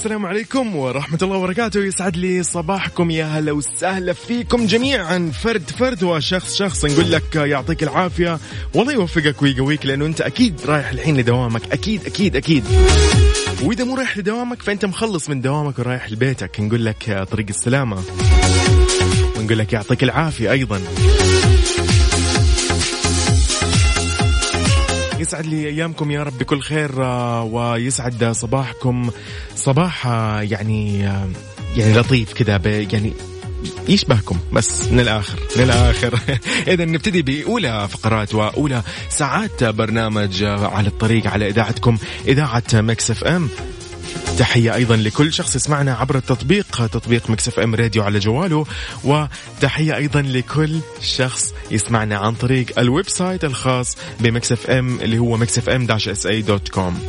السلام 0.00 0.26
عليكم 0.26 0.76
ورحمة 0.76 1.18
الله 1.22 1.36
وبركاته. 1.36 1.80
يسعد 1.84 2.16
لي 2.16 2.42
صباحكم 2.42 3.10
يا 3.10 3.24
هلا 3.24 3.52
وسهلا 3.52 4.12
فيكم 4.12 4.66
جميعا. 4.66 5.30
فرد 5.42 5.70
فرد 5.78 6.02
وشخص 6.02 6.56
شخص 6.56 6.84
نقول 6.84 7.12
لك 7.12 7.36
يعطيك 7.36 7.82
العافية. 7.82 8.38
والله 8.74 8.92
يوفقك 8.92 9.42
ويقويك 9.42 9.86
لأنه 9.86 10.06
أنت 10.06 10.20
أكيد 10.20 10.60
رايح 10.66 10.90
الحين 10.90 11.16
لدوامك. 11.16 11.72
أكيد 11.72 12.06
أكيد 12.06 12.36
أكيد. 12.36 12.64
وإذا 13.62 13.84
مو 13.84 13.96
رايح 13.96 14.18
لدوامك 14.18 14.62
فأنت 14.62 14.84
مخلص 14.84 15.30
من 15.30 15.40
دوامك 15.40 15.78
ورايح 15.78 16.12
لبيتك. 16.12 16.60
نقول 16.60 16.84
لك 16.84 17.26
طريق 17.30 17.46
السلامة. 17.48 18.02
ونقول 19.38 19.58
لك 19.58 19.72
يعطيك 19.72 20.02
العافية 20.02 20.50
أيضا. 20.50 20.80
يسعد 25.30 25.46
لي 25.46 25.68
أيامكم 25.68 26.10
يا 26.10 26.22
رب 26.22 26.38
بكل 26.38 26.60
خير 26.60 27.04
آه، 27.04 27.42
ويسعد 27.42 28.24
صباحكم. 28.32 29.10
صباح 29.56 30.06
آه، 30.06 30.40
يعني 30.40 31.08
آه، 31.08 31.28
يعني 31.76 31.94
لطيف 31.94 32.32
كذا 32.32 32.60
يعني 32.66 33.12
يشبهكم 33.88 34.38
بس 34.52 34.88
من 34.88 35.00
الآخر 35.00 35.38
من 35.56 35.62
الآخر. 35.62 36.20
اذا 36.72 36.84
نبتدي 36.84 37.22
بأولى 37.22 37.88
فقرات 37.88 38.34
وأولى 38.34 38.82
ساعات 39.08 39.64
برنامج 39.64 40.42
على 40.44 40.88
الطريق 40.88 41.26
على 41.26 41.48
إذاعتكم 41.48 41.98
إذاعة 42.28 42.64
مكس 42.74 43.10
إف 43.10 43.24
إم. 43.24 43.48
تحية 44.40 44.74
أيضا 44.74 44.96
لكل 44.96 45.32
شخص 45.32 45.56
يسمعنا 45.56 45.94
عبر 45.94 46.16
التطبيق 46.16 46.86
تطبيق 46.86 47.30
Mix 47.30 47.58
FM 47.58 47.74
Radio 47.74 48.02
على 48.02 48.18
جواله 48.18 48.66
وتحية 49.04 49.96
أيضا 49.96 50.22
لكل 50.22 50.80
شخص 51.00 51.54
يسمعنا 51.70 52.18
عن 52.18 52.34
طريق 52.34 52.78
ال 52.78 53.08
website 53.08 53.44
الخاص 53.44 53.96
ب 54.20 54.33
Mix 54.33 54.70
FM 54.70 55.00
اللي 55.00 55.18
هو 55.18 55.36
Mix 55.36 55.68
FM 55.68 55.86
dash 55.86 56.08
SA 56.08 56.26
dot 56.26 56.68
com. 56.68 57.00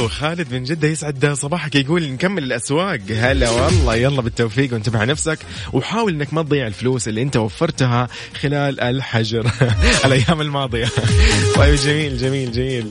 ابو 0.00 0.08
خالد 0.08 0.54
من 0.54 0.64
جدة 0.64 0.88
يسعد 0.88 1.32
صباحك 1.32 1.74
يقول 1.74 2.12
نكمل 2.12 2.42
الأسواق. 2.42 3.00
هلا 3.10 3.50
والله 3.50 3.96
يلا 3.96 4.22
بالتوفيق 4.22 4.72
وانتبه 4.72 4.98
على 4.98 5.12
نفسك. 5.12 5.38
وحاول 5.72 6.12
إنك 6.12 6.34
ما 6.34 6.42
تضيع 6.42 6.66
الفلوس 6.66 7.08
اللي 7.08 7.22
أنت 7.22 7.36
وفرتها 7.36 8.08
خلال 8.40 8.80
الحجر 8.80 9.50
الأيام 10.04 10.40
الماضية. 10.40 10.88
طيب 11.56 11.74
جميل 11.74 12.18
جميل 12.18 12.52
جميل. 12.52 12.90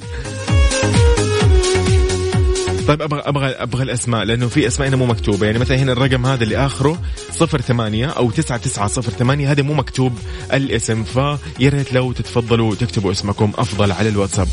طيب 2.88 3.02
أبغى 3.02 3.20
أبغى 3.20 3.48
أبغى 3.50 3.84
الأسماء 3.84 4.24
لأنه 4.24 4.48
في 4.48 4.68
أسماء 4.68 4.90
هنا 4.90 4.98
مو 4.98 5.06
مكتوبة. 5.06 5.46
يعني 5.46 5.60
مثلا 5.60 5.78
هنا 5.78 5.92
الرقم 5.92 6.26
هذا 6.26 6.44
اللي 6.44 6.58
آخره 6.66 7.02
08 7.32 8.06
أو 8.06 8.32
9908 8.32 9.52
هذا 9.52 9.62
مو 9.62 9.74
مكتوب. 9.74 10.20
الاسم 10.54 11.04
فيا 11.04 11.40
ريت 11.62 11.94
لو 11.94 12.12
تتفضلوا 12.12 12.76
تكتبوا 12.76 13.12
اسمكم 13.12 13.52
أفضل 13.58 13.92
على 13.92 14.10
الواتساب. 14.10 14.48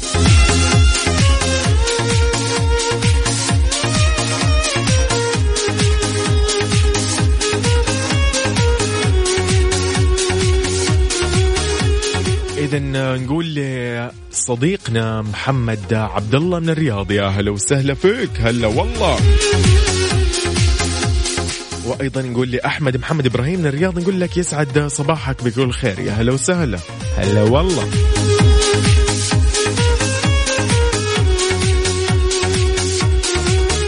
إذا 12.76 13.16
نقول 13.16 13.54
لصديقنا 13.54 15.22
محمد 15.22 15.94
عبد 15.94 16.34
الله 16.34 16.59
من 16.59 16.70
الرياض 16.70 17.10
يا 17.10 17.26
هلا 17.26 17.50
وسهلا 17.50 17.94
فيك. 17.94 18.31
هلا 18.41 18.66
والله. 18.66 19.16
وأيضا 21.87 22.22
نقول 22.22 22.50
لأحمد 22.50 22.97
محمد 22.97 23.26
إبراهيم 23.26 23.60
من 23.60 23.66
الرياض 23.66 23.98
نقول 23.98 24.20
لك 24.20 24.37
يسعد 24.37 24.87
صباحك 24.87 25.44
بكل 25.44 25.70
خير. 25.72 25.98
يا 25.98 26.12
هلا 26.12 26.32
وسهلا. 26.32 26.78
هلا 27.16 27.42
والله. 27.42 27.91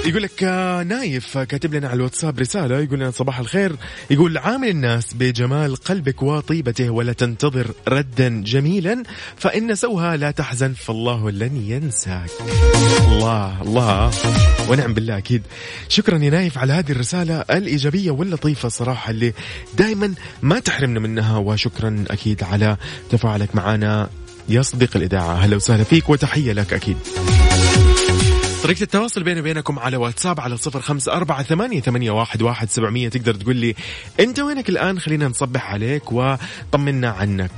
يقول 0.09 0.23
لك 0.23 0.45
آه، 0.45 0.83
نايف 0.83 1.39
كاتب 1.39 1.75
لنا 1.75 1.89
على 1.89 1.97
الواتساب 1.97 2.39
رسالة 2.39 2.81
يقول 2.81 2.99
لنا 2.99 3.11
صباح 3.11 3.39
الخير. 3.39 3.77
يقول 4.11 4.39
عامل 4.39 4.69
الناس 4.69 5.15
بجمال 5.15 5.77
قلبك 5.77 6.23
وطيبته 6.23 6.91
ولا 6.91 7.13
تنتظر 7.13 7.71
ردا 7.89 8.29
جميلا 8.29 9.03
فإن 9.37 9.75
سوها 9.75 10.17
لا 10.17 10.31
تحزن 10.31 10.73
فالله 10.73 11.31
لن 11.31 11.57
ينساك. 11.57 12.31
الله 13.09 13.63
الله. 13.63 14.11
ونعم 14.69 14.95
بالله 14.95 15.19
أكيد. 15.19 15.43
شكرا 15.89 16.19
يا 16.19 16.31
نايف 16.31 16.59
على 16.59 16.73
هذه 16.73 16.93
الرسالة 16.93 17.41
الإيجابية 17.41 18.11
واللطيفة 18.11 18.69
صراحة 18.69 19.11
اللي 19.11 19.33
دائما 19.79 20.15
ما 20.43 20.59
تحرمنا 20.59 21.01
منها 21.01 21.39
وشكرا 21.39 22.05
أكيد 22.11 22.43
على 22.43 22.77
تفاعلك 23.11 23.55
معنا. 23.55 24.09
يا 24.49 24.63
صديق 24.63 24.97
الإذاعة 24.97 25.35
هلا 25.35 25.57
وسهلا 25.57 25.85
فيك 25.85 26.09
وتحية 26.09 26.53
لك 26.53 26.73
أكيد. 26.73 26.97
طريقة 28.63 28.83
التواصل 28.83 29.23
بيني 29.23 29.41
وبينكم 29.41 29.79
على 29.79 29.97
واتساب 29.97 30.41
على 30.41 30.57
صفر 30.57 30.81
خمسة 30.81 31.13
أربعة 31.13 31.43
ثمانية, 31.43 31.81
ثمانية 31.81 32.11
واحد, 32.11 32.43
واحد 32.43 32.71
سبعمية 32.71 33.09
تقدر 33.09 33.35
تقول 33.35 33.57
لي 33.57 33.75
أنت 34.21 34.41
وينك 34.41 34.69
الآن؟ 34.69 35.01
خلينا 35.01 35.29
نصبح 35.29 35.73
عليك 35.73 36.13
وطمنا 36.13 37.11
عنك. 37.11 37.51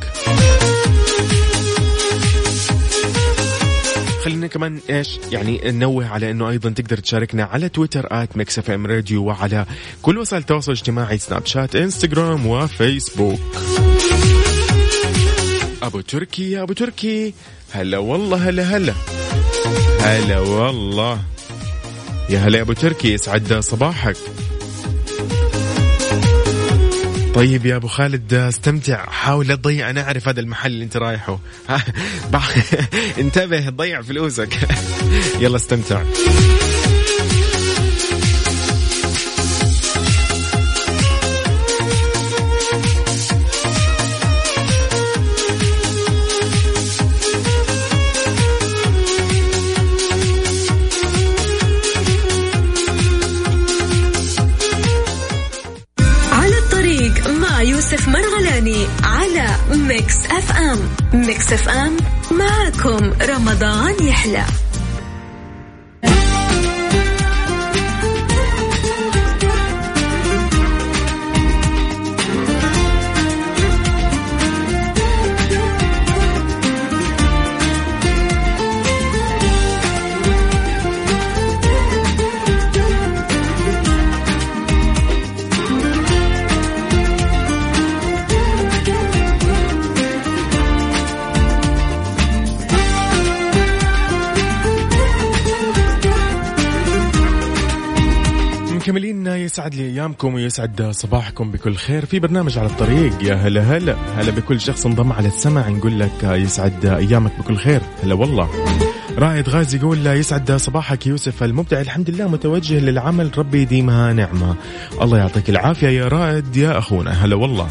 خلينا 4.25 4.47
كمان 4.47 4.81
إيش؟ 4.91 5.19
يعني 5.33 5.61
ننوه 5.65 6.09
على 6.09 6.31
إنه 6.31 6.51
أيضا 6.51 6.71
تقدر 6.71 6.99
تشاركنا 6.99 7.45
على 7.45 7.69
تويتر 7.69 8.07
at 8.11 8.37
Mix 8.37 8.59
FM 8.59 8.87
Radio 8.87 9.25
وعلى 9.25 9.67
كل 10.03 10.19
وسائل 10.19 10.43
التواصل 10.43 10.73
الاجتماعي 10.73 11.19
سناب 11.19 11.47
شات 11.47 11.77
إنستغرام 11.77 12.47
وفيسبوك. 12.47 13.41
أبو 15.83 16.01
تركي 16.01 16.51
يا 16.51 16.63
أبو 16.63 16.73
تركي. 16.73 17.35
هلا 17.73 17.99
والله 17.99 18.49
هلا 18.49 18.63
هلا. 18.63 18.95
هلا 20.03 20.39
والله. 20.39 21.21
يا 22.31 22.39
هلا 22.39 22.57
يا 22.57 22.63
أبو 22.63 22.73
تركي 22.73 23.13
يسعد 23.13 23.61
صباحك. 23.61 24.17
طيب 27.35 27.67
يا 27.67 27.77
أبو 27.77 27.89
خالد 27.89 28.35
استمتع. 28.35 29.07
حاول 29.11 29.49
لا 29.49 29.55
تضيع 29.55 29.91
أنا 29.91 30.03
أعرف 30.03 30.29
هذا 30.29 30.41
المحل 30.41 30.71
اللي 30.71 30.85
أنت 30.85 30.97
رايحه. 30.97 31.39
انتبه 33.19 33.61
تضيع 33.61 34.03
فلوسك. 34.03 34.59
يلا 35.41 35.57
استمتع. 35.57 36.03
ميكس 59.91 60.27
أف 60.27 60.53
أم. 60.57 60.79
ميكس 61.13 61.53
أف 61.53 61.69
أم. 61.69 61.97
معكم 62.31 63.13
رمضان 63.23 64.07
يحلى. 64.07 64.45
مكملين 98.91 99.27
يسعد 99.27 99.75
لي 99.75 99.83
أيامكم 99.83 100.35
ويسعد 100.35 100.91
صباحكم 100.91 101.51
بكل 101.51 101.75
خير 101.75 102.05
في 102.05 102.19
برنامج 102.19 102.59
على 102.59 102.67
الطريق. 102.67 103.23
يا 103.23 103.35
هلا 103.35 103.61
هلا 103.61 103.97
هلا 104.17 104.31
بكل 104.31 104.61
شخص 104.61 104.87
انضم 104.87 105.13
على 105.13 105.29
السمع 105.29 105.69
نقول 105.69 106.01
لك 106.01 106.23
يسعد 106.23 106.87
أيامك 106.87 107.33
بكل 107.39 107.57
خير. 107.57 107.81
هلا 108.03 108.15
والله. 108.15 108.51
رائد 109.19 109.49
غازي 109.49 109.79
يقول 109.79 110.07
يسعد 110.07 110.53
صباحك 110.53 111.07
يوسف 111.07 111.43
المبدع. 111.43 111.81
الحمد 111.81 112.11
لله 112.11 112.29
متوجه 112.29 112.79
للعمل 112.79 113.39
ربي 113.39 113.63
يديمها 113.63 114.13
نعمة. 114.13 114.55
الله 115.03 115.19
يعطيك 115.19 115.51
العافية 115.51 115.89
يا 115.89 116.09
رائد 116.09 116.57
يا 116.57 116.79
أخونا. 116.79 117.11
هلا 117.11 117.37
والله. 117.37 117.69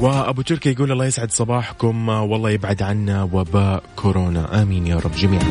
وأبو 0.00 0.42
تركي 0.42 0.70
يقول 0.70 0.92
الله 0.92 1.06
يسعد 1.06 1.30
صباحكم 1.30 2.08
والله 2.08 2.50
يبعد 2.50 2.82
عنا 2.82 3.22
وباء 3.22 3.82
كورونا. 3.96 4.62
آمين 4.62 4.86
يا 4.86 4.96
رب 4.96 5.12
جميعا. 5.12 5.44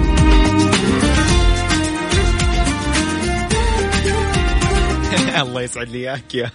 الله 5.47 5.61
يسعد 5.61 5.89
لي 5.89 5.97
إياك 5.97 6.35
يا 6.35 6.51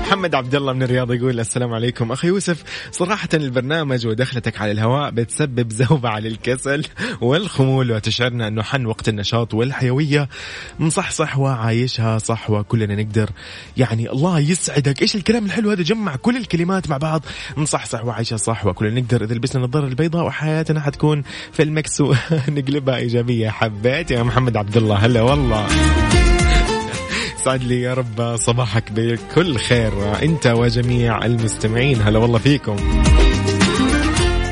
محمد 0.00 0.34
عبد 0.34 0.54
الله 0.54 0.72
من 0.72 0.82
الرياض 0.82 1.12
يقول 1.12 1.40
السلام 1.40 1.72
عليكم. 1.72 2.12
أخي 2.12 2.28
يوسف 2.28 2.62
صراحة 2.92 3.28
البرنامج 3.34 4.06
ودخلتك 4.06 4.60
على 4.60 4.70
الهواء 4.70 5.10
بتسبب 5.10 5.72
زوبعة 5.72 6.18
للكسل 6.18 6.84
والخمول 7.20 7.92
وتشعرنا 7.92 8.48
أنه 8.48 8.62
حن 8.62 8.86
وقت 8.86 9.08
النشاط 9.08 9.54
والحيوية 9.54 10.28
مصحصح 10.78 11.38
وعايشها 11.38 12.18
صح 12.18 12.50
وكلنا 12.50 13.02
نقدر. 13.02 13.30
يعني 13.76 14.10
الله 14.10 14.38
يسعدك. 14.38 15.02
إيش 15.02 15.16
الكلام 15.16 15.44
الحلو 15.44 15.70
هذا؟ 15.70 15.82
جمع 15.82 16.16
كل 16.16 16.36
الكلمات 16.36 16.90
مع 16.90 16.96
بعض 16.96 17.22
مصحصح 17.56 18.04
وعايشها 18.04 18.36
صح 18.36 18.66
وكلنا 18.66 19.00
نقدر. 19.00 19.24
إذا 19.24 19.34
لبسنا 19.34 19.64
النظارة 19.64 19.86
البيضاء 19.86 20.24
وحياتنا 20.24 20.80
حتكون 20.80 21.22
في 21.52 21.62
المكس 21.62 22.00
ونقلبها 22.00 22.96
إيجابية. 23.04 23.48
حبيت 23.50 24.10
يا 24.10 24.22
محمد 24.22 24.56
عبد 24.56 24.76
الله 24.76 24.96
هلا 24.96 25.22
والله. 25.22 26.23
يسعد 27.44 27.62
لي 27.62 27.80
يا 27.80 27.94
رب 27.94 28.36
صباحك 28.36 28.92
بكل 28.92 29.56
خير. 29.56 30.22
انت 30.22 30.46
وجميع 30.46 31.24
المستمعين 31.24 32.02
هلا 32.02 32.18
والله 32.18 32.38
فيكم. 32.38 32.76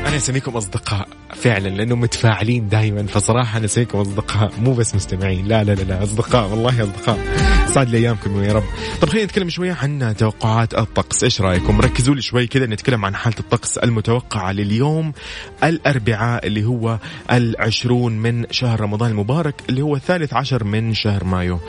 أنا 0.05 0.15
أسميكم 0.15 0.57
أصدقاء 0.57 1.07
فعلا 1.35 1.69
لأنه 1.69 1.95
متفاعلين 1.95 2.69
دائما 2.69 3.07
فصراحة 3.07 3.57
أنا 3.57 3.65
أسميكم 3.65 3.97
أصدقاء 3.97 4.51
مو 4.59 4.73
بس 4.73 4.95
مستمعين. 4.95 5.47
لا 5.47 5.63
لا 5.63 5.71
لا, 5.71 5.81
لا 5.81 6.03
أصدقاء 6.03 6.49
والله 6.49 6.83
أصدقاء. 6.83 7.19
سعد 7.67 7.89
لي 7.89 7.97
أيامكم 7.97 8.43
يا 8.43 8.53
رب. 8.53 8.63
طب 9.01 9.09
خلينا 9.09 9.25
نتكلم 9.25 9.49
شوية 9.49 9.77
عن 9.81 10.15
توقعات 10.17 10.73
الطقس. 10.73 11.23
إيش 11.23 11.41
رأيكم؟ 11.41 11.81
ركزوا 11.81 12.15
لي 12.15 12.21
شوي 12.21 12.47
كذا 12.47 12.65
نتكلم 12.65 13.05
عن 13.05 13.15
حالة 13.15 13.39
الطقس 13.39 13.77
المتوقعة 13.77 14.51
لليوم 14.51 15.13
الأربعاء 15.63 16.47
اللي 16.47 16.65
هو 16.65 16.99
العشرون 17.31 18.13
من 18.13 18.45
شهر 18.51 18.81
رمضان 18.81 19.11
المبارك 19.11 19.55
اللي 19.69 19.81
هو 19.81 19.95
الثالث 19.95 20.33
عشر 20.33 20.63
من 20.63 20.93
شهر 20.93 21.23
مايو. 21.23 21.59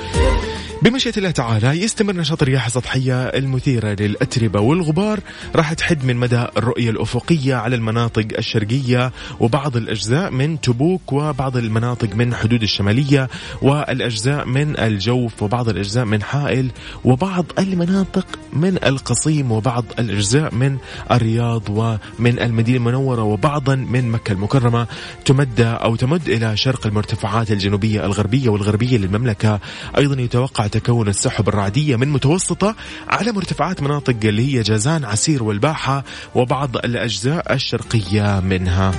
بمشيئة 0.82 1.16
الله 1.16 1.30
تعالى 1.30 1.82
يستمر 1.82 2.16
نشاط 2.16 2.42
الرياح 2.42 2.66
السطحية 2.66 3.22
المثيرة 3.22 3.96
للأتربة 4.00 4.60
والغبار. 4.60 5.20
راح 5.56 5.72
تحد 5.72 6.04
من 6.04 6.16
مدى 6.16 6.44
الرؤية 6.56 6.90
الأفقية 6.90 7.54
على 7.54 7.76
المناطق 7.76 8.26
الشرقية 8.38 9.12
وبعض 9.40 9.76
الأجزاء 9.76 10.30
من 10.30 10.60
تبوك 10.60 11.12
وبعض 11.12 11.56
المناطق 11.56 12.14
من 12.14 12.34
حدود 12.34 12.62
الشمالية 12.62 13.28
والأجزاء 13.62 14.44
من 14.46 14.78
الجوف 14.78 15.42
وبعض 15.42 15.68
الأجزاء 15.68 16.04
من 16.04 16.22
حائل 16.22 16.70
وبعض 17.04 17.46
المناطق 17.58 18.26
من 18.52 18.78
القصيم 18.84 19.52
وبعض 19.52 19.84
الأجزاء 19.98 20.54
من 20.54 20.76
الرياض 21.10 21.62
ومن 21.70 22.38
المدينة 22.38 22.78
المنورة 22.78 23.22
وبعضا 23.22 23.74
من 23.74 24.10
مكة 24.10 24.32
المكرمة. 24.32 24.86
تمد 25.24 25.60
أو 25.60 25.96
تمد 25.96 26.28
إلى 26.28 26.56
شرق 26.56 26.86
المرتفعات 26.86 27.50
الجنوبية 27.50 28.06
الغربية 28.06 28.48
والغربية 28.48 28.98
للمملكة. 28.98 29.60
أيضا 29.98 30.22
يتوقع 30.22 30.63
تكون 30.66 31.08
السحب 31.08 31.48
الرعدية 31.48 31.96
من 31.96 32.08
متوسطة 32.08 32.76
على 33.08 33.32
مرتفعات 33.32 33.82
مناطق 33.82 34.16
اللي 34.24 34.54
هي 34.54 34.62
جازان 34.62 35.04
عسير 35.04 35.42
والباحة 35.42 36.04
وبعض 36.34 36.76
الأجزاء 36.76 37.54
الشرقية 37.54 38.40
منها. 38.40 38.92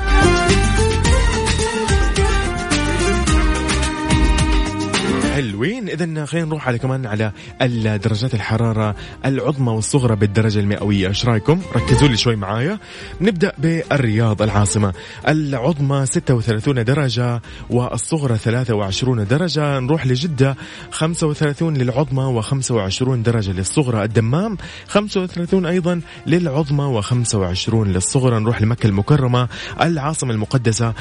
حلوين. 5.36 5.90
اذا 5.90 6.26
خلينا 6.26 6.48
نروح 6.48 6.68
على 6.68 6.78
كمان 6.78 7.06
على 7.06 7.98
درجات 7.98 8.34
الحرارة 8.34 8.96
العظمى 9.26 9.72
والصغرى 9.72 10.16
بالدرجة 10.16 10.60
المئوية. 10.60 11.08
إيش 11.08 11.26
رأيكم؟ 11.26 11.62
ركزوا 11.76 12.08
لي 12.08 12.18
شوي 12.18 12.36
معايا. 12.36 12.80
نبدأ 13.22 13.52
بالرياض 13.58 14.42
العاصمة. 14.42 14.94
العظمى 15.28 16.06
36 16.06 16.84
درجة 16.84 17.42
والصغرى 17.70 18.38
23 18.38 19.28
درجة. 19.28 19.80
نروح 19.80 20.08
لجدة 20.08 20.56
35 20.92 21.78
للعظمى 21.78 22.42
و25 22.42 23.04
درجة 23.04 23.52
للصغرى. 23.52 24.04
الدمام 24.04 24.58
35 24.88 25.66
أيضا 25.66 26.02
للعظمى 26.28 27.02
و25 27.02 27.74
للصغرى. 27.74 28.40
نروح 28.40 28.62
لمكة 28.62 28.88
المكرمة 28.88 29.48
العاصمة 29.82 30.32
المقدسة. 30.32 30.94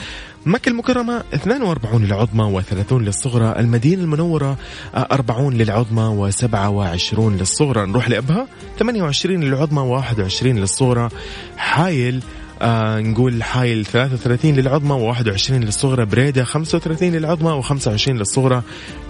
مكة 0.47 0.69
المكرمة 0.69 1.23
42 1.35 2.05
للعظمى 2.05 2.61
و30 2.63 2.93
للصغرى 2.93 3.55
المدينة 3.59 4.03
المنورة 4.03 4.59
40 4.95 5.55
للعظمى 5.55 6.33
و27 6.33 7.19
للصغرى. 7.19 7.87
نروح 7.87 8.09
لأبها 8.09 8.47
28 8.79 9.41
للعظمى 9.41 10.03
و21 10.03 10.43
للصغرى. 10.43 11.09
حايل 11.57 12.23
آه 12.63 13.01
نقول 13.01 13.43
حايل 13.43 13.85
33 13.85 14.55
للعظمى 14.55 15.15
و21 15.15 15.51
للصغرى. 15.51 16.07
بريدة 16.07 16.45
35 16.45 17.13
للعظمى 17.13 17.63
و25 17.63 18.09
للصغرى. 18.09 18.63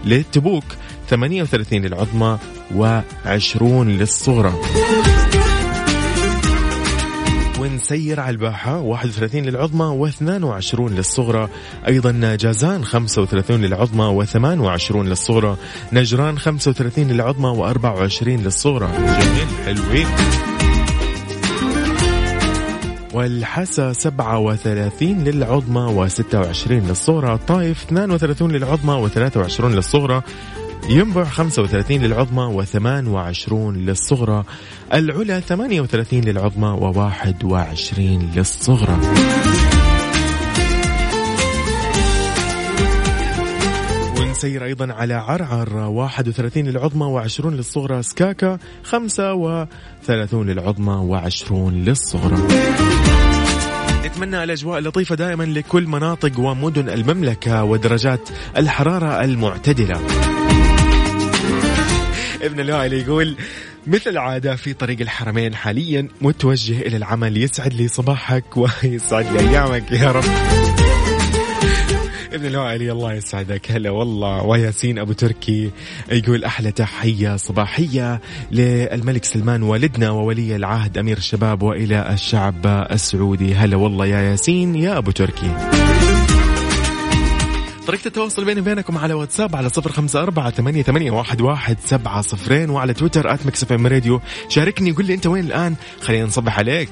للتبوك 0.05 0.65
38 1.09 1.83
للعظمى 1.83 2.39
و20 2.77 3.63
للصغرى. 3.63 4.53
ونسير 7.75 8.21
على 8.21 8.31
الباحة 8.31 8.81
31 8.81 9.45
للعظمى 9.45 10.11
و22 10.11 10.81
للصغرى. 10.81 11.49
أيضا 11.89 12.37
جازان 12.37 12.85
35 12.85 13.61
للعظمى 13.61 14.27
و28 14.27 14.97
للصغرى. 14.97 15.57
نجران 15.93 16.39
35 16.39 17.09
للعظمى 17.11 17.75
و24 17.75 18.23
للصغرى. 18.23 18.89
جميل 18.97 19.47
حلوين. 19.65 20.07
والحسا 23.15 23.93
37 23.93 25.25
للعظمى 25.25 26.09
و26 26.09 26.71
للصغرى. 26.71 27.35
الطائف 27.35 27.85
32 27.85 28.53
للعظمى 28.53 29.09
و23 29.09 29.61
للصغرى. 29.61 30.23
ينبع 30.89 31.25
35 31.25 32.03
للعظمى 32.03 32.65
و28 32.65 33.53
للصغرى. 33.53 34.45
العلا 34.95 35.41
38 35.41 36.25
للعظمى 36.25 36.79
و21 36.81 37.99
للصغرى. 38.37 38.99
ونسير 44.21 44.65
أيضا 44.65 44.93
على 44.93 45.15
عرعر 45.15 45.77
31 45.89 46.67
للعظمى 46.67 47.23
و20 47.23 47.47
للصغرى. 47.47 48.03
سكاكا 48.03 48.59
35 48.83 50.47
للعظمى 50.47 51.21
و20 51.21 51.53
للصغرى. 51.53 52.37
نتمنى 54.07 54.45
الأجواء 54.45 54.79
اللطيفة 54.79 55.15
دائما 55.15 55.45
لكل 55.45 55.87
مناطق 55.87 56.41
ومدن 56.41 56.89
المملكة 56.89 57.65
ودرجات 57.65 58.29
الحرارة 58.57 59.25
المعتدلة. 59.25 60.01
ابن 62.45 62.61
الوائل 62.61 62.93
يقول 62.93 63.37
مثل 63.87 64.11
العادة 64.11 64.57
في 64.57 64.73
طريق 64.73 65.01
الحرمين 65.01 65.55
حاليا 65.55 66.09
متوجه 66.21 66.81
إلى 66.81 66.97
العمل 66.97 67.37
يسعد 67.37 67.75
لي 67.75 67.89
صباحك 67.89 68.45
ويسعد 68.85 69.33
لي 69.33 69.41
أيامك 69.41 69.93
يا 69.93 70.13
رب. 70.13 70.25
ابن 72.33 72.47
الوائلي 72.47 72.93
الله 72.93 73.13
يسعدك. 73.13 73.71
هلا 73.71 73.91
والله. 73.91 74.43
وياسين 74.43 74.99
أبو 74.99 75.13
تركي 75.13 75.71
يقول 76.11 76.45
أحلى 76.45 76.73
تحية 76.73 77.37
صباحية 77.37 78.21
للملك 78.51 79.25
سلمان 79.25 79.63
والدنا 79.63 80.11
وولي 80.11 80.57
العهد 80.57 80.99
أمير 80.99 81.17
الشباب 81.17 81.63
وإلى 81.63 82.13
الشعب 82.13 82.67
السعودي. 82.67 83.55
هلا 83.55 83.77
والله 83.77 84.07
يا 84.07 84.21
ياسين 84.21 84.75
يا 84.75 84.99
أبو 84.99 85.11
تركي. 85.11 85.55
طريقة 87.87 88.07
التواصل 88.07 88.45
بيني 88.45 88.61
وبينكم 88.61 88.99
على 88.99 89.15
واتساب 89.15 89.57
على 89.57 89.69
صفر 89.69 89.93
خمسة 89.93 90.23
أربعة 90.23 90.51
ثمانية, 90.51 90.83
ثمانية 90.83 91.11
واحد, 91.11 91.41
واحد 91.41 91.77
سبعة 91.85 92.23
صفرين 92.23 92.71
وعلى 92.71 92.95
تويتر 92.95 93.35
at 93.35 93.47
Mix 93.47 93.73
FM 93.73 93.87
Radio 93.87 94.21
شاركني 94.49 94.93
قول 94.93 95.07
لي 95.07 95.15
أنت 95.15 95.27
وين 95.27 95.45
الآن؟ 95.45 95.75
خلينا 96.03 96.27
نصبح 96.27 96.59
عليك. 96.59 96.91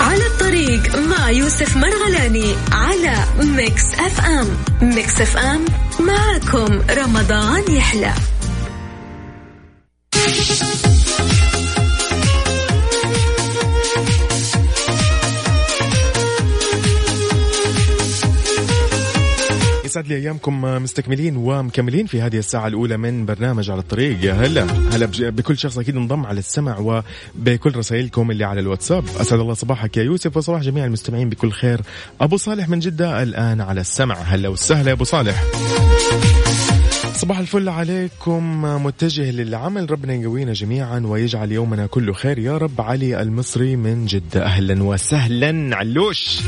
على 0.00 0.26
الطريق 0.26 0.96
مع 0.98 1.30
يوسف 1.30 1.76
مرغلاني 1.76 2.54
على 2.72 3.14
ميكس 3.56 3.94
اف 3.94 4.20
ام 4.20 4.46
ميكس 4.82 5.20
اف 5.20 5.36
ام 5.36 5.64
معكم 6.00 6.80
رمضان 6.90 7.62
يحلى. 7.76 8.12
يسعد 19.98 20.12
لي 20.12 20.16
أيامكم 20.16 20.60
مستكملين 20.60 21.36
ومكملين 21.36 22.06
في 22.06 22.22
هذه 22.22 22.38
الساعة 22.38 22.66
الأولى 22.66 22.96
من 22.96 23.26
برنامج 23.26 23.70
على 23.70 23.80
الطريق. 23.80 24.34
هلا 24.34 24.66
هلا 24.92 25.06
بكل 25.30 25.58
شخص 25.58 25.78
أكيد 25.78 25.96
انضم 25.96 26.26
على 26.26 26.38
السمع 26.38 26.78
وبكل 26.78 27.76
رسائلكم 27.76 28.30
اللي 28.30 28.44
على 28.44 28.60
الواتساب. 28.60 29.04
أسعد 29.20 29.40
الله 29.40 29.54
صباحك 29.54 29.96
يا 29.96 30.02
يوسف 30.02 30.36
وصباح 30.36 30.62
جميع 30.62 30.84
المستمعين 30.84 31.28
بكل 31.28 31.50
خير. 31.50 31.80
أبو 32.20 32.36
صالح 32.36 32.68
من 32.68 32.78
جدة 32.78 33.22
الآن 33.22 33.60
على 33.60 33.80
السمع. 33.80 34.14
هلا 34.14 34.48
وسهلا 34.48 34.88
يا 34.88 34.94
أبو 34.94 35.04
صالح. 35.04 35.44
صباح 37.14 37.38
الفل 37.38 37.68
عليكم. 37.68 38.62
متجه 38.84 39.30
للعمل 39.30 39.90
ربنا 39.90 40.14
يقوينا 40.14 40.52
جميعا 40.52 41.02
ويجعل 41.04 41.52
يومنا 41.52 41.86
كله 41.86 42.12
خير. 42.12 42.38
يا 42.38 42.58
رب 42.58 42.80
علي 42.80 43.22
المصري 43.22 43.76
من 43.76 44.06
جدة. 44.06 44.44
أهلا 44.44 44.82
وسهلا 44.82 45.76
علوش. 45.76 46.40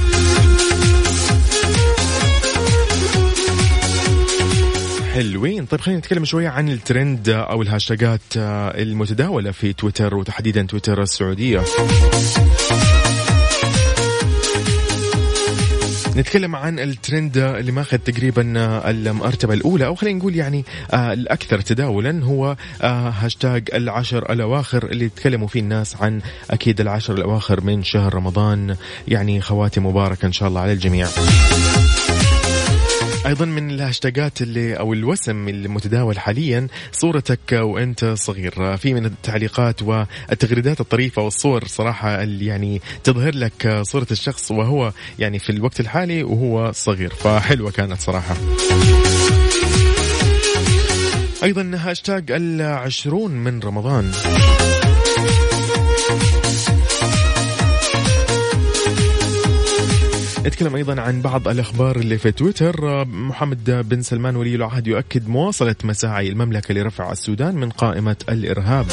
حلوين. 5.20 5.66
طيب 5.66 5.80
خلينا 5.80 5.98
نتكلم 5.98 6.24
شوية 6.24 6.48
عن 6.48 6.68
الترند 6.68 7.28
أو 7.28 7.62
ال 7.62 7.68
hashtagات 7.68 8.20
المتداولة 8.36 9.50
في 9.50 9.72
تويتر 9.72 10.14
وتحديدا 10.14 10.62
تويتر 10.62 11.02
السعودية. 11.02 11.64
نتكلم 16.16 16.56
عن 16.56 16.78
الترند 16.78 17.38
اللي 17.38 17.72
ماخذ 17.72 17.98
تقريبا 17.98 18.42
المرتبة 18.90 19.54
الأولى 19.54 19.86
أو 19.86 19.94
خلينا 19.94 20.18
نقول 20.18 20.36
يعني 20.36 20.64
آه، 20.90 21.12
الأكثر 21.12 21.60
تداولا 21.60 22.24
هو 22.24 22.56
آه، 22.82 23.08
هاشتاج 23.10 23.68
العشر 23.74 24.32
الأواخر 24.32 24.86
اللي 24.86 25.04
يتكلموا 25.04 25.48
فيه 25.48 25.60
الناس 25.60 25.96
عن 26.00 26.20
أكيد 26.50 26.80
العشر 26.80 27.14
الأواخر 27.14 27.60
من 27.60 27.82
شهر 27.82 28.14
رمضان. 28.14 28.76
يعني 29.08 29.40
خواتم 29.40 29.86
مباركة 29.86 30.26
إن 30.26 30.32
شاء 30.32 30.48
الله 30.48 30.60
على 30.60 30.72
الجميع. 30.72 31.06
أيضا 33.30 33.44
من 33.44 33.70
ال 33.70 33.78
hashtagات 33.78 34.42
اللي 34.42 34.74
أو 34.74 34.92
الوسم 34.92 35.48
المتداول 35.48 36.18
حاليا 36.18 36.66
صورتك 36.92 37.52
وأنت 37.52 38.04
صغير. 38.04 38.76
في 38.76 38.94
من 38.94 39.06
التعليقات 39.06 39.82
والتغريدات 39.82 40.80
الطريفة 40.80 41.22
والصور 41.22 41.66
صراحة 41.66 42.22
اللي 42.22 42.46
يعني 42.46 42.80
تظهر 43.04 43.34
لك 43.34 43.82
صورة 43.82 44.06
الشخص 44.10 44.50
وهو 44.50 44.92
يعني 45.18 45.38
في 45.38 45.50
الوقت 45.50 45.80
الحالي 45.80 46.22
وهو 46.22 46.72
صغير. 46.72 47.14
فحلوة 47.14 47.70
كانت 47.70 48.00
صراحة. 48.00 48.36
أيضا 51.42 51.70
هاشتاج 51.74 52.32
العشرون 52.32 53.30
من 53.30 53.60
رمضان. 53.60 54.12
نتكلم 60.46 60.76
أيضا 60.76 61.00
عن 61.00 61.22
بعض 61.22 61.48
الأخبار 61.48 61.96
اللي 61.96 62.18
في 62.18 62.32
تويتر. 62.32 63.04
محمد 63.04 63.88
بن 63.88 64.02
سلمان 64.02 64.36
ولي 64.36 64.54
العهد 64.54 64.86
يؤكد 64.86 65.28
مواصلة 65.28 65.74
مساعي 65.84 66.28
المملكة 66.28 66.74
لرفع 66.74 67.12
السودان 67.12 67.54
من 67.54 67.70
قائمة 67.70 68.16
الإرهاب. 68.28 68.86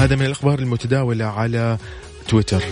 هذا 0.00 0.16
من 0.16 0.26
الأخبار 0.26 0.58
المتداولة 0.58 1.24
على 1.24 1.78
تويتر. 2.28 2.62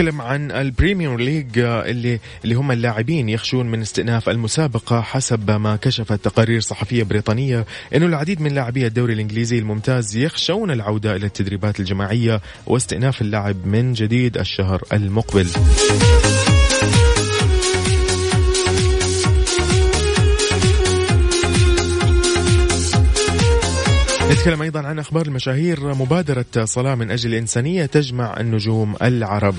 نتكلم 0.00 0.20
عن 0.20 0.50
ال 0.50 0.59
Premier 0.59 1.20
League 1.20 1.58
اللي 1.58 2.20
اللي 2.44 2.54
هم 2.54 2.72
اللاعبين 2.72 3.28
يخشون 3.28 3.70
من 3.70 3.80
استئناف 3.80 4.28
المسابقة 4.28 5.00
حسب 5.00 5.50
ما 5.50 5.76
كشفت 5.76 6.24
تقارير 6.24 6.60
صحفية 6.60 7.02
بريطانية 7.02 7.66
إنه 7.94 8.06
العديد 8.06 8.40
من 8.40 8.54
لاعبي 8.54 8.86
الدوري 8.86 9.12
الإنجليزي 9.12 9.58
الممتاز 9.58 10.16
يخشون 10.16 10.70
العودة 10.70 11.16
إلى 11.16 11.26
التدريبات 11.26 11.80
الجماعية 11.80 12.40
واستئناف 12.66 13.20
اللعب 13.20 13.66
من 13.66 13.92
جديد 13.92 14.38
الشهر 14.38 14.82
المقبل. 14.92 15.46
نتكلم 24.40 24.62
أيضا 24.62 24.80
عن 24.80 24.98
أخبار 24.98 25.26
المشاهير 25.26 25.94
مبادرة 25.94 26.44
صلاة 26.64 26.94
من 26.94 27.10
أجل 27.10 27.30
الإنسانية 27.30 27.86
تجمع 27.86 28.36
النجوم 28.40 28.96
العرب. 29.02 29.54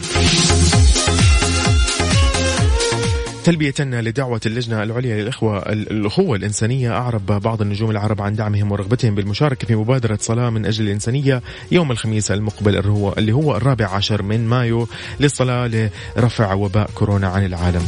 تلبية 3.43 3.73
لدعوة 3.79 4.41
اللجنة 4.45 4.83
العليا 4.83 5.21
للإخوة 5.21 5.59
الأخوة 5.71 6.35
الإنسانية 6.35 6.91
أعرب 6.91 7.25
بعض 7.25 7.61
النجوم 7.61 7.91
العرب 7.91 8.21
عن 8.21 8.35
دعمهم 8.35 8.71
ورغبتهم 8.71 9.15
بالمشاركة 9.15 9.67
في 9.67 9.75
مبادرة 9.75 10.17
صلاة 10.21 10.49
من 10.49 10.65
أجل 10.65 10.83
الإنسانية 10.85 11.41
يوم 11.71 11.91
الخميس 11.91 12.31
المقبل 12.31 12.87
هو 12.87 13.13
اللي 13.17 13.31
هو 13.31 13.57
الرابع 13.57 13.87
عشر 13.87 14.21
من 14.23 14.47
مايو 14.47 14.87
للصلاة 15.19 15.91
لرفع 16.17 16.53
وباء 16.53 16.89
كورونا 16.95 17.27
عن 17.27 17.45
العالم. 17.45 17.87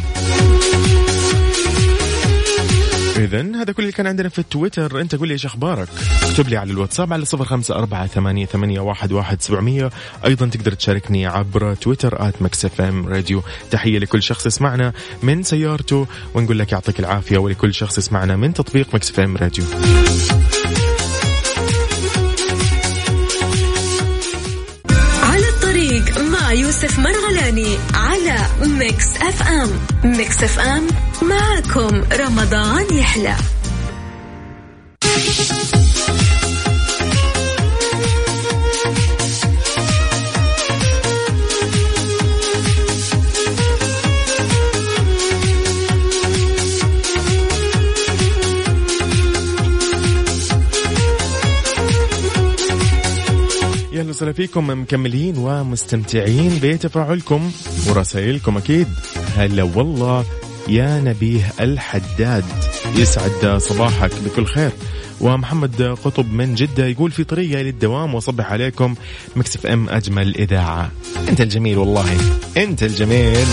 إذا 3.23 3.41
هذا 3.41 3.73
كل 3.73 3.83
اللي 3.83 3.91
كان 3.91 4.07
عندنا 4.07 4.29
في 4.29 4.39
التويتر 4.39 5.01
أنت 5.01 5.15
قول 5.15 5.27
لي 5.27 5.33
إيش 5.33 5.45
أخبارك. 5.45 5.87
اكتب 6.23 6.49
لي 6.49 6.57
على 6.57 6.71
الواتساب 6.71 7.13
على 7.13 7.25
صفر 7.25 7.45
خمسة 7.45 7.75
أربعة 7.75 8.07
ثمانية, 8.07 8.45
ثمانية 8.45 8.79
واحد, 8.79 9.11
واحد 9.11 9.41
سبعة 9.41 9.61
صفرين. 9.61 9.89
أيضا 10.25 10.47
تقدر 10.47 10.73
تشاركني 10.73 11.25
عبر 11.25 11.73
تويتر 11.73 12.27
at 12.27 12.41
Mix 12.41 12.65
FM 12.65 13.07
Radio. 13.07 13.43
تحية 13.71 13.99
لكل 13.99 14.23
شخص 14.23 14.45
يسمعنا 14.45 14.93
من 15.23 15.43
سيارته 15.43 16.07
ونقول 16.33 16.59
لك 16.59 16.71
يعطيك 16.71 16.99
العافية 16.99 17.37
ولكل 17.37 17.73
شخص 17.73 17.97
يسمعنا 17.97 18.35
من 18.35 18.53
تطبيق 18.53 18.95
مكس 18.95 19.11
إف 19.11 19.19
إم 19.19 19.37
راديو. 19.37 19.65
على 25.23 25.49
الطريق 25.49 26.17
مع 26.19 26.53
يوسف 26.53 26.99
مرغلاني 26.99 27.77
على 27.93 28.12
ميكس 28.67 29.17
اف 29.17 29.47
ام. 29.47 29.69
ميكس 30.03 30.43
اف 30.43 30.59
ام 30.59 30.87
معكم 31.21 32.03
رمضان 32.19 32.85
يحلى. 32.93 33.35
أهلا 54.03 54.11
وسهلا 54.11 54.33
فيكم 54.33 54.81
مكملين 54.81 55.37
ومستمتعين 55.37 56.59
بتفاعلكم 56.63 57.51
ورسائلكم 57.87 58.57
أكيد. 58.57 58.87
هلا 59.35 59.63
والله 59.63 60.25
يا 60.67 60.99
نبيه 60.99 61.53
الحداد 61.59 62.45
يسعد 62.95 63.57
صباحك 63.57 64.11
بكل 64.25 64.45
خير. 64.45 64.71
ومحمد 65.21 65.81
قطب 65.81 66.33
من 66.33 66.55
جدة 66.55 66.85
يقول 66.85 67.11
في 67.11 67.23
طريقة 67.23 67.61
للدوام 67.61 68.15
وصبح 68.15 68.51
عليكم 68.51 68.95
مكسف 69.35 69.65
أم 69.65 69.89
أجمل 69.89 70.35
إذاعة. 70.35 70.91
أنت 71.29 71.41
الجميل 71.41 71.77
والله 71.77 72.17
أنت 72.57 72.83
الجميل. 72.83 73.47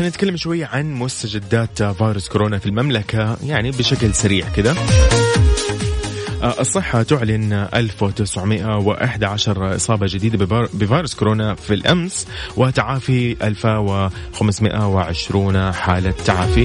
خلينا 0.00 0.14
نتكلم 0.14 0.36
شوي 0.36 0.64
عن 0.64 0.92
مستجدات 0.92 1.82
فيروس 1.82 2.28
كورونا 2.28 2.58
في 2.58 2.66
المملكة 2.66 3.36
يعني 3.46 3.70
بشكل 3.70 4.14
سريع 4.14 4.48
كذا 4.48 4.76
الصحة 6.42 7.02
تعلن 7.02 7.52
1911 7.74 9.76
إصابة 9.76 10.06
جديدة 10.10 10.68
بفيروس 10.74 11.14
كورونا 11.14 11.54
في 11.54 11.74
الأمس 11.74 12.26
وتعافي 12.56 13.36
1520 13.42 15.72
حالة 15.72 16.14
تعافي. 16.24 16.64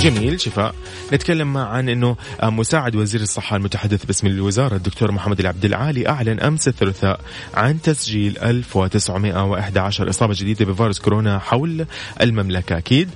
جميل 0.00 0.40
شفاء. 0.40 0.74
نتكلم 1.12 1.56
عن 1.56 1.88
أنه 1.88 2.16
مساعد 2.42 2.96
وزير 2.96 3.20
الصحة 3.20 3.56
المتحدث 3.56 4.04
باسم 4.04 4.26
الوزارة 4.26 4.76
الدكتور 4.76 5.12
محمد 5.12 5.40
العبد 5.40 5.64
العالي 5.64 6.08
أعلن 6.08 6.40
أمس 6.40 6.68
الثلاثاء 6.68 7.20
عن 7.54 7.82
تسجيل 7.82 8.38
1911 8.38 10.08
إصابة 10.08 10.34
جديدة 10.38 10.64
بفيروس 10.64 10.98
كورونا 10.98 11.38
حول 11.38 11.86
المملكة. 12.20 12.78
أكيد 12.78 13.08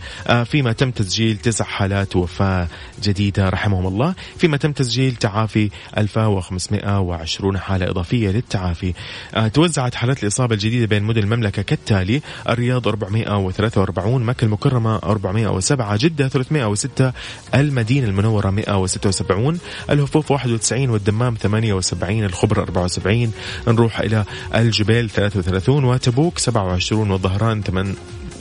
فيما 0.44 0.72
تم 0.72 0.90
تسجيل 0.90 1.36
تسع 1.36 1.64
حالات 1.64 2.16
وفاة 2.16 2.68
جديدة 3.02 3.48
رحمهم 3.48 3.86
الله. 3.86 4.14
فيما 4.38 4.56
تم 4.56 4.72
تسجيل 4.72 5.16
تعافي 5.16 5.70
1520 5.98 7.58
حالة 7.58 7.90
إضافية 7.90 8.28
للتعافي. 8.30 8.94
آه، 9.34 9.48
توزعت 9.48 9.94
حالات 9.94 10.22
الإصابة 10.22 10.54
الجديدة 10.54 10.86
بين 10.86 11.02
مدن 11.02 11.22
المملكة 11.22 11.62
كالتالي 11.62 12.20
الرياض 12.48 12.88
443 12.88 14.22
مكة 14.22 14.44
المكرمة 14.44 14.96
407 14.96 15.96
جدة 15.96 16.28
306 16.28 17.12
المدينة 17.54 18.06
المنورة 18.06 18.50
176 18.50 19.58
الهفوف 19.90 20.30
91 20.30 20.90
والدمام 20.90 21.34
78 21.34 22.24
الخبر 22.24 22.62
74 22.62 23.32
نروح 23.68 24.00
إلى 24.00 24.24
الجبيل 24.54 25.10
33 25.10 25.84
وتبوك 25.84 26.38
27 26.38 27.10
والظهران 27.10 27.62
8 27.62 27.94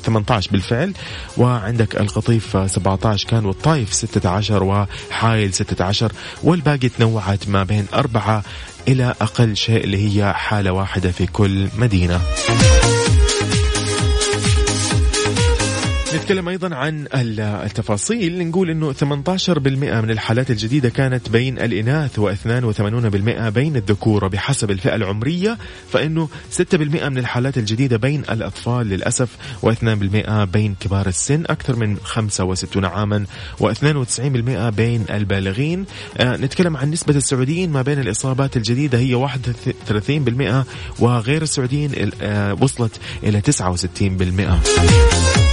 18 0.06 0.52
بالفعل 0.52 0.94
وعندك 1.38 1.96
القطيف 1.96 2.58
17 2.72 3.28
كان 3.30 3.46
والطايف 3.46 3.94
16 3.94 4.64
وحايل 4.64 5.54
16 5.54 6.12
والباقي 6.44 6.90
تنوعت 6.90 7.48
ما 7.48 7.64
بين 7.64 7.86
أربعة 7.94 8.44
إلى 8.88 9.16
أقل 9.22 9.56
شيء 9.56 9.84
اللي 9.84 9.98
هي 10.22 10.34
حالة 10.34 10.72
واحدة 10.72 11.12
في 11.12 11.26
كل 11.26 11.68
مدينة. 11.78 12.22
نتكلم 16.16 16.50
أيضا 16.50 16.76
عن 16.76 17.08
التفاصيل. 17.14 18.48
نقول 18.48 18.70
إنه 18.70 18.94
18% 18.94 20.02
من 20.02 20.12
الحالات 20.12 20.52
الجديدة 20.52 20.90
كانت 20.90 21.30
بين 21.30 21.60
الإناث 21.60 22.20
و82% 22.20 23.50
بين 23.50 23.76
الذكور. 23.76 24.26
وبحسب 24.26 24.72
الفئة 24.72 24.96
العمرية 24.96 25.58
فإنه 25.92 26.30
6% 26.52 26.76
من 27.10 27.18
الحالات 27.18 27.58
الجديدة 27.58 27.98
بين 27.98 28.24
الأطفال 28.32 28.88
للأسف 28.88 29.30
و2% 29.66 30.44
بين 30.44 30.76
كبار 30.80 31.08
السن 31.08 31.44
أكثر 31.46 31.76
من 31.76 31.98
65 31.98 32.86
عاما 32.86 33.26
و92% 33.62 34.76
بين 34.76 35.06
البالغين. 35.10 35.86
آه 36.18 36.38
نتكلم 36.38 36.78
عن 36.78 36.92
نسبة 36.92 37.16
السعوديين 37.16 37.72
ما 37.72 37.82
بين 37.82 38.00
الإصابات 38.00 38.58
الجديدة 38.58 38.98
هي 38.98 39.16
31% 39.16 40.66
وغير 41.00 41.42
السعوديين 41.42 42.12
آه 42.22 42.58
وصلت 42.62 43.00
إلى 43.24 43.42
69% 45.42 45.45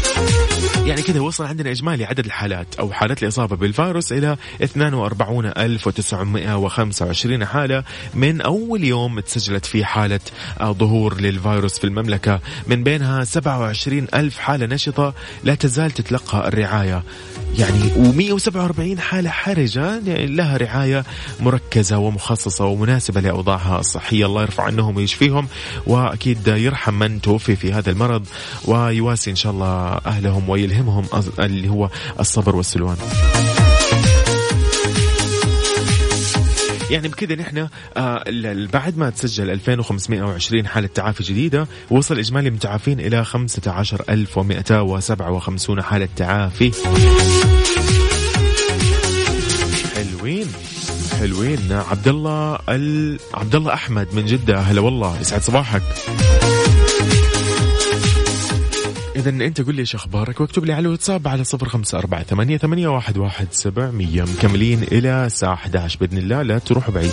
يعني 0.86 1.02
كذا 1.02 1.20
وصل 1.20 1.44
عندنا 1.44 1.70
إجمالي 1.70 2.04
عدد 2.04 2.24
الحالات 2.24 2.66
أو 2.78 2.92
حالات 2.92 3.22
الإصابة 3.22 3.56
بالفيروس 3.56 4.12
إلى 4.12 4.36
42925 4.60 7.44
حالة 7.44 7.84
من 8.14 8.40
أول 8.40 8.84
يوم 8.84 9.20
تسجلت 9.20 9.66
فيه 9.66 9.84
حالة 9.84 10.20
ظهور 10.62 11.20
للفيروس 11.20 11.78
في 11.78 11.84
المملكة. 11.84 12.40
من 12.66 12.82
بينها 12.82 13.24
27 13.24 14.06
ألف 14.14 14.38
حالة 14.38 14.66
نشطة 14.66 15.14
لا 15.44 15.54
تزال 15.54 15.90
تتلقى 15.90 16.48
الرعاية. 16.48 17.02
يعني 17.58 17.90
و147 17.90 18.98
حالة 19.00 19.30
حرجة 19.30 19.98
لها 20.26 20.56
رعاية 20.56 21.04
مركزة 21.40 21.98
ومخصصة 21.98 22.66
ومناسبة 22.66 23.20
لأوضاعها 23.20 23.80
الصحية. 23.80 24.26
الله 24.26 24.42
يرفع 24.42 24.64
عنهم 24.64 24.96
ويشفيهم 24.96 25.48
وأكيد 25.86 26.48
يرحم 26.48 26.94
من 26.94 27.20
توفي 27.20 27.56
في 27.56 27.72
هذا 27.72 27.90
المرض 27.90 28.26
ويواسي 28.64 29.30
إن 29.30 29.36
شاء 29.36 29.52
الله 29.52 30.00
أهلهم 30.06 30.48
ويلهمهم 30.72 31.04
اللي 31.38 31.68
هو 31.68 31.90
الصبر 32.20 32.56
والسلوان. 32.56 32.96
يعني 36.90 37.08
بكذا 37.08 37.34
نحن 37.34 37.68
آه 37.96 38.24
بعد 38.72 38.98
ما 38.98 39.10
تسجل 39.10 39.50
2520 39.50 40.66
حالة 40.66 40.86
تعافي 40.86 41.22
جديدة 41.22 41.66
وصل 41.90 42.18
إجمالي 42.18 42.48
المتعافين 42.48 43.00
إلى 43.00 43.24
15157 43.24 45.82
حالة 45.82 46.08
تعافي. 46.16 46.72
حلوين 49.94 50.46
حلوين. 51.20 51.58
عبد 51.90 52.08
الله 52.08 52.58
ال... 52.68 53.18
عبد 53.34 53.54
الله 53.54 53.74
أحمد 53.74 54.08
من 54.12 54.26
جدة 54.26 54.60
هلا 54.60 54.80
والله 54.80 55.20
يسعد 55.20 55.42
صباحك. 55.42 55.82
إذا 59.22 59.46
أنت 59.46 59.61
قل 59.61 59.74
لي 59.74 59.80
إيش 59.80 59.94
أخبارك 59.94 60.40
واكتب 60.40 60.64
لي 60.64 60.72
على 60.72 60.80
الواتساب 60.80 61.28
على 61.28 61.44
صفر 61.44 61.68
خمسة 61.68 61.98
أربعة 61.98 62.22
ثمانية, 62.22 62.56
ثمانية 62.56 62.88
واحد, 62.88 63.18
واحد 63.18 63.46
سبعمية 63.50 64.22
مكملين 64.22 64.82
إلى 64.82 65.26
الساعة 65.26 65.54
11 65.54 65.98
بإذن 66.00 66.18
الله 66.18 66.42
لا 66.42 66.58
تروحوا 66.58 66.94
بعيد. 66.94 67.12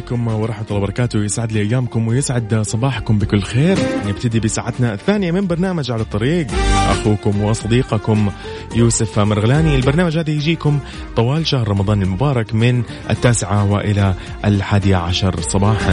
عليكم 0.00 0.28
ورحمة 0.28 0.66
الله 0.70 0.76
وبركاته. 0.76 1.24
يسعد 1.24 1.52
لي 1.52 1.60
أيامكم 1.60 2.08
ويسعد 2.08 2.62
صباحكم 2.62 3.18
بكل 3.18 3.42
خير. 3.42 3.78
نبتدي 4.06 4.40
بساعتنا 4.40 4.94
الثانية 4.94 5.30
من 5.32 5.46
برنامج 5.46 5.90
على 5.90 6.02
الطريق. 6.02 6.46
أخوكم 6.88 7.42
وصديقكم 7.42 8.30
يوسف 8.76 9.18
مرغلاني. 9.18 9.76
البرنامج 9.76 10.18
هذا 10.18 10.30
يجيكم 10.30 10.78
طوال 11.16 11.46
شهر 11.46 11.68
رمضان 11.68 12.02
المبارك 12.02 12.54
من 12.54 12.82
التاسعة 13.10 13.72
وإلى 13.72 14.14
الحادية 14.44 14.96
عشر 14.96 15.40
صباحا. 15.40 15.92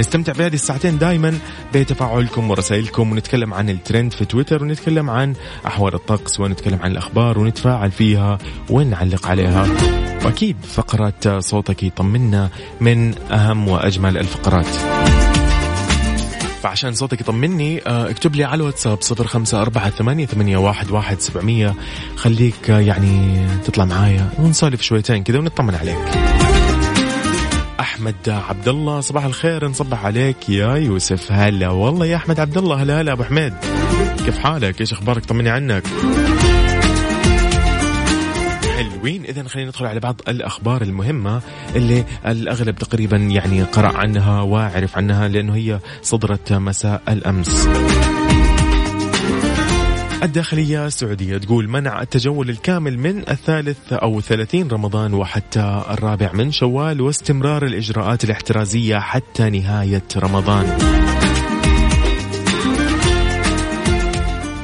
نستمتع 0.00 0.32
بهذه 0.32 0.54
الساعتين 0.54 0.98
دائما 0.98 1.38
بتفاعلكم 1.74 2.50
ورسائلكم 2.50 3.12
ونتكلم 3.12 3.54
عن 3.54 3.70
الترند 3.70 4.12
في 4.12 4.24
تويتر 4.24 4.62
ونتكلم 4.62 5.10
عن 5.10 5.34
أحوال 5.66 5.94
الطقس 5.94 6.40
ونتكلم 6.40 6.78
عن 6.82 6.92
الأخبار 6.92 7.38
ونتفاعل 7.38 7.90
فيها 7.90 8.38
ونعلق 8.70 9.26
عليها. 9.26 9.66
وأكيد 10.24 10.56
فقرة 10.64 11.40
صوتك 11.40 11.82
يطمنا 11.82 12.48
من 12.80 13.14
أهم 13.32 13.68
وأجمل 13.68 14.18
الفقرات. 14.18 14.66
فعشان 16.62 16.94
صوتك 16.94 17.20
يطمني 17.20 17.82
آه، 17.86 18.10
اكتب 18.10 18.34
لي 18.34 18.44
على 18.44 18.60
الواتساب 18.60 19.02
صفر 19.02 19.26
خمسة 19.26 19.62
أربعة 19.62 19.90
ثمانية, 19.90 20.26
ثمانية 20.26 20.56
واحد, 20.56 20.90
واحد 20.90 21.20
سبعمية. 21.20 21.74
خليك 22.16 22.70
آه، 22.70 22.80
يعني 22.80 23.46
تطلع 23.64 23.84
معايا 23.84 24.30
ونسولف 24.38 24.82
شويتين 24.82 25.22
كذا 25.24 25.38
ونطمن 25.38 25.74
عليك. 25.74 25.98
أحمد 27.80 28.28
عبد 28.28 28.68
الله 28.68 29.00
صباح 29.00 29.24
الخير 29.24 29.68
نصبح 29.68 30.04
عليك 30.04 30.48
يا 30.48 30.74
يوسف. 30.74 31.32
هلا 31.32 31.68
والله 31.68 32.06
يا 32.06 32.16
أحمد 32.16 32.40
عبد 32.40 32.58
الله 32.58 32.82
هلا 32.82 33.00
هلا 33.00 33.12
أبو 33.12 33.22
حميد. 33.22 33.54
كيف 34.24 34.38
حالك؟ 34.38 34.80
إيش 34.80 34.92
أخبارك؟ 34.92 35.24
طمني 35.24 35.50
عنك. 35.50 35.82
حلوين. 38.76 39.24
اذا 39.24 39.48
خلينا 39.48 39.68
ندخل 39.68 39.86
على 39.86 40.00
بعض 40.00 40.20
الأخبار 40.28 40.82
المهمة 40.82 41.40
اللي 41.76 42.04
الأغلب 42.26 42.76
تقريبا 42.76 43.16
يعني 43.16 43.62
قرأ 43.62 43.96
عنها 43.96 44.42
وعرف 44.42 44.96
عنها 44.96 45.28
لأنه 45.28 45.54
هي 45.54 45.78
صدرت 46.02 46.52
مساء 46.52 47.02
الأمس. 47.08 47.68
الداخلية 50.22 50.86
السعودية 50.86 51.38
تقول 51.38 51.68
منع 51.68 52.02
التجول 52.02 52.50
الكامل 52.50 52.98
من 52.98 53.18
الثالث 53.30 53.92
أو 53.92 54.20
ثلاثين 54.20 54.68
رمضان 54.68 55.14
وحتى 55.14 55.82
الرابع 55.90 56.32
من 56.32 56.52
شوال 56.52 57.00
واستمرار 57.00 57.64
الإجراءات 57.66 58.24
الاحترازية 58.24 58.98
حتى 58.98 59.50
نهاية 59.50 60.02
رمضان. 60.16 60.78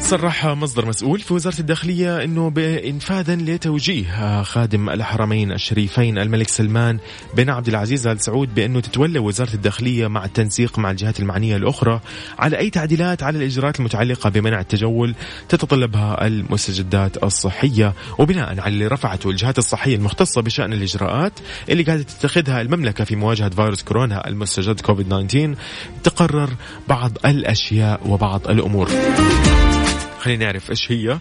صرح 0.07 0.47
مصدر 0.47 0.87
مسؤول 0.87 1.21
في 1.21 1.35
وزارة 1.35 1.61
الداخلية 1.61 2.25
أنه 2.25 2.51
بإنفاذا 2.51 3.37
لتوجيه 3.37 4.43
خادم 4.43 4.91
الحرمين 4.91 5.53
الشريفين 5.53 6.19
الملك 6.19 6.49
سلمان 6.49 6.99
بن 7.37 7.51
عبد 7.51 7.69
العزيز 7.69 8.07
آل 8.07 8.21
سعود 8.21 8.55
بأنه 8.55 8.81
تتولى 8.81 9.19
وزارة 9.19 9.55
الداخلية 9.55 10.07
مع 10.07 10.25
التنسيق 10.25 10.79
مع 10.79 10.91
الجهات 10.91 11.21
المعنية 11.21 11.57
الأخرى 11.57 12.01
على 12.39 12.59
أي 12.59 12.71
تعديلات 12.71 13.23
على 13.23 13.39
الإجراءات 13.39 13.81
المتعلقة 13.81 14.31
بمنع 14.31 14.61
التجول 14.61 15.15
تتطلبها 15.49 16.27
المستجدات 16.27 17.25
الصحية 17.25 17.95
وبناء 18.19 18.61
على 18.61 18.69
اللي 18.69 18.87
رفعته 18.87 19.31
الجهات 19.31 19.59
الصحية 19.59 19.97
المختصة 19.97 20.43
بشأن 20.43 20.73
الإجراءات 20.73 21.33
اللي 21.69 21.83
قاعدة 21.83 22.03
تتخذها 22.03 22.61
المملكة 22.61 23.05
في 23.05 23.17
مواجهة 23.17 23.49
فيروس 23.49 23.83
كورونا 23.83 24.29
المستجد 24.29 24.81
كوفيد 24.81 25.07
19 25.07 25.55
تقرر 26.05 26.51
بعض 26.89 27.13
الأشياء 27.25 28.01
وبعض 28.09 28.49
الأمور. 28.49 28.89
خلينا 30.27 30.45
نعرف 30.45 30.71
إيش 30.71 30.93
هي. 30.93 31.19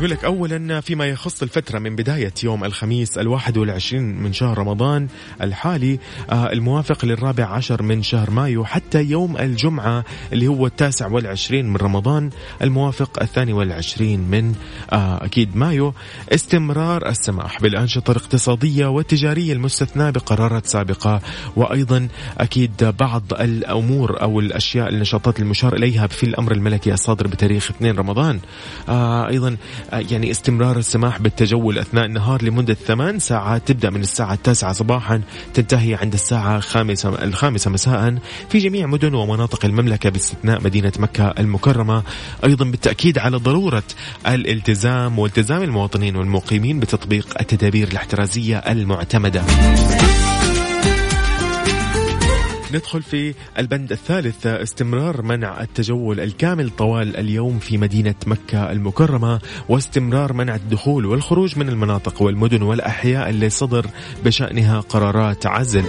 يقول 0.00 0.10
لك 0.10 0.24
اولا 0.24 0.80
فيما 0.80 1.06
يخص 1.06 1.42
الفترة 1.42 1.78
من 1.78 1.96
بداية 1.96 2.32
يوم 2.44 2.64
الخميس 2.64 3.18
الواحد 3.18 3.58
والعشرين 3.58 4.02
من 4.02 4.32
شهر 4.32 4.58
رمضان 4.58 5.08
الحالي 5.42 5.98
آه، 6.30 6.52
الموافق 6.52 7.04
للرابع 7.04 7.44
عشر 7.44 7.82
من 7.82 8.02
شهر 8.02 8.30
مايو 8.30 8.64
حتى 8.64 9.02
يوم 9.04 9.36
الجمعة 9.36 10.04
اللي 10.32 10.46
هو 10.46 10.66
التاسع 10.66 11.06
والعشرين 11.06 11.68
من 11.68 11.76
رمضان 11.76 12.30
الموافق 12.62 13.22
الثاني 13.22 13.52
والعشرين 13.52 14.20
من 14.20 14.54
آه، 14.92 15.24
أكيد 15.24 15.56
مايو. 15.56 15.94
استمرار 16.28 17.08
السماح 17.08 17.60
بالأنشطة 17.60 18.10
الاقتصادية 18.10 18.86
والتجارية 18.86 19.52
المستثناة 19.52 20.10
بقرارات 20.10 20.66
سابقة 20.66 21.20
وأيضا 21.56 22.08
أكيد 22.38 22.94
بعض 23.00 23.22
الأمور 23.32 24.22
أو 24.22 24.40
الأشياء 24.40 24.88
النشاطات 24.88 25.40
المشار 25.40 25.76
إليها 25.76 26.06
في 26.06 26.24
الأمر 26.24 26.52
الملكي 26.52 26.92
الصادر 26.92 27.26
بتاريخ 27.26 27.70
2 27.70 27.96
رمضان. 27.96 28.40
آه، 28.88 29.28
أيضا 29.28 29.56
يعني 29.92 30.30
استمرار 30.30 30.78
السماح 30.78 31.18
بالتجول 31.18 31.78
أثناء 31.78 32.04
النهار 32.04 32.42
لمدة 32.42 32.74
ثمان 32.74 33.18
ساعات. 33.18 33.68
تبدأ 33.68 33.90
من 33.90 34.00
الساعة 34.00 34.34
التاسعة 34.34 34.72
صباحا 34.72 35.20
تنتهي 35.54 35.94
عند 35.94 36.14
الساعة 36.14 36.56
الخامسة, 36.56 37.24
الخامسة 37.24 37.70
مساء 37.70 38.14
في 38.48 38.58
جميع 38.58 38.86
مدن 38.86 39.14
ومناطق 39.14 39.64
المملكة 39.64 40.10
باستثناء 40.10 40.64
مدينة 40.64 40.92
مكة 40.98 41.34
المكرمة. 41.38 42.02
أيضا 42.44 42.64
بالتأكيد 42.64 43.18
على 43.18 43.36
ضرورة 43.36 43.82
الالتزام 44.26 45.18
والتزام 45.18 45.62
المواطنين 45.62 46.16
والمقيمين 46.16 46.80
بتطبيق 46.80 47.40
التدابير 47.40 47.88
الاحترازية 47.88 48.58
المعتمدة. 48.58 49.42
ندخل 52.74 53.02
في 53.02 53.34
البند 53.58 53.92
الثالث 53.92 54.46
استمرار 54.46 55.22
منع 55.22 55.60
التجول 55.60 56.20
الكامل 56.20 56.70
طوال 56.70 57.16
اليوم 57.16 57.58
في 57.58 57.78
مدينة 57.78 58.14
مكة 58.26 58.72
المكرمة 58.72 59.40
واستمرار 59.68 60.32
منع 60.32 60.54
الدخول 60.54 61.06
والخروج 61.06 61.58
من 61.58 61.68
المناطق 61.68 62.22
والمدن 62.22 62.62
والأحياء 62.62 63.30
اللي 63.30 63.50
صدر 63.50 63.86
بشأنها 64.24 64.80
قرارات 64.80 65.46
عزل. 65.46 65.84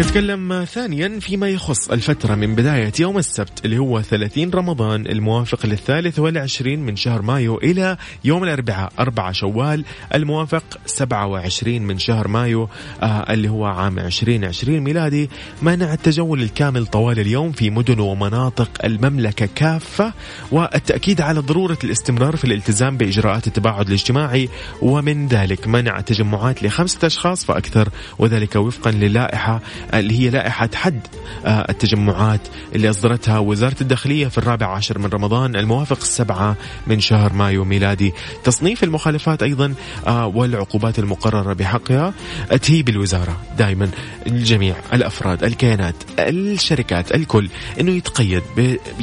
نتكلم 0.00 0.64
ثانيا 0.64 1.20
فيما 1.20 1.48
يخص 1.48 1.90
الفترة 1.90 2.34
من 2.34 2.54
بداية 2.54 2.92
يوم 3.00 3.18
السبت 3.18 3.64
اللي 3.64 3.78
هو 3.78 4.02
30 4.02 4.50
رمضان 4.50 5.06
الموافق 5.06 5.66
للثالث 5.66 6.18
والعشرين 6.18 6.80
من 6.80 6.96
شهر 6.96 7.22
مايو 7.22 7.58
إلى 7.58 7.96
يوم 8.24 8.44
الأربعاء 8.44 8.92
4 8.98 9.32
شوال 9.32 9.84
الموافق 10.14 10.64
27 10.86 11.82
من 11.82 11.98
شهر 11.98 12.28
مايو 12.28 12.68
آه 13.02 13.32
اللي 13.32 13.48
هو 13.48 13.64
عام 13.64 13.98
2020 13.98 14.80
ميلادي. 14.80 15.30
منع 15.62 15.92
التجول 15.92 16.42
الكامل 16.42 16.86
طوال 16.86 17.20
اليوم 17.20 17.52
في 17.52 17.70
مدن 17.70 18.00
ومناطق 18.00 18.70
المملكة 18.84 19.48
كافة 19.54 20.12
والتأكيد 20.52 21.20
على 21.20 21.40
ضرورة 21.40 21.78
الاستمرار 21.84 22.36
في 22.36 22.44
الالتزام 22.44 22.96
بإجراءات 22.96 23.46
التباعد 23.46 23.86
الاجتماعي 23.86 24.48
ومن 24.82 25.28
ذلك 25.28 25.68
منع 25.68 26.00
تجمعات 26.00 26.62
لخمسة 26.62 27.06
أشخاص 27.06 27.44
فأكثر 27.44 27.88
وذلك 28.18 28.56
وفقا 28.56 28.90
للائحة 28.90 29.60
اللي 29.94 30.20
هي 30.20 30.30
لائحة 30.30 30.70
حد 30.74 31.00
آه، 31.44 31.66
التجمعات 31.70 32.40
اللي 32.74 32.90
أصدرتها 32.90 33.38
وزارة 33.38 33.76
الداخلية 33.80 34.28
في 34.28 34.38
الرابع 34.38 34.66
عشر 34.66 34.98
من 34.98 35.06
رمضان 35.06 35.56
الموافق 35.56 35.98
السبعة 36.00 36.56
من 36.86 37.00
شهر 37.00 37.32
مايو 37.32 37.64
ميلادي. 37.64 38.12
تصنيف 38.44 38.84
المخالفات 38.84 39.42
أيضا 39.42 39.74
آه، 40.06 40.26
والعقوبات 40.26 40.98
المقررة 40.98 41.52
بحقها 41.52 42.14
تهيب 42.62 42.88
الوزارة 42.88 43.36
دائما 43.58 43.90
الجميع 44.26 44.74
الأفراد 44.92 45.44
الكيانات 45.44 45.94
الشركات 46.18 47.14
الكل 47.14 47.48
أنه 47.80 47.92
يتقيد 47.92 48.42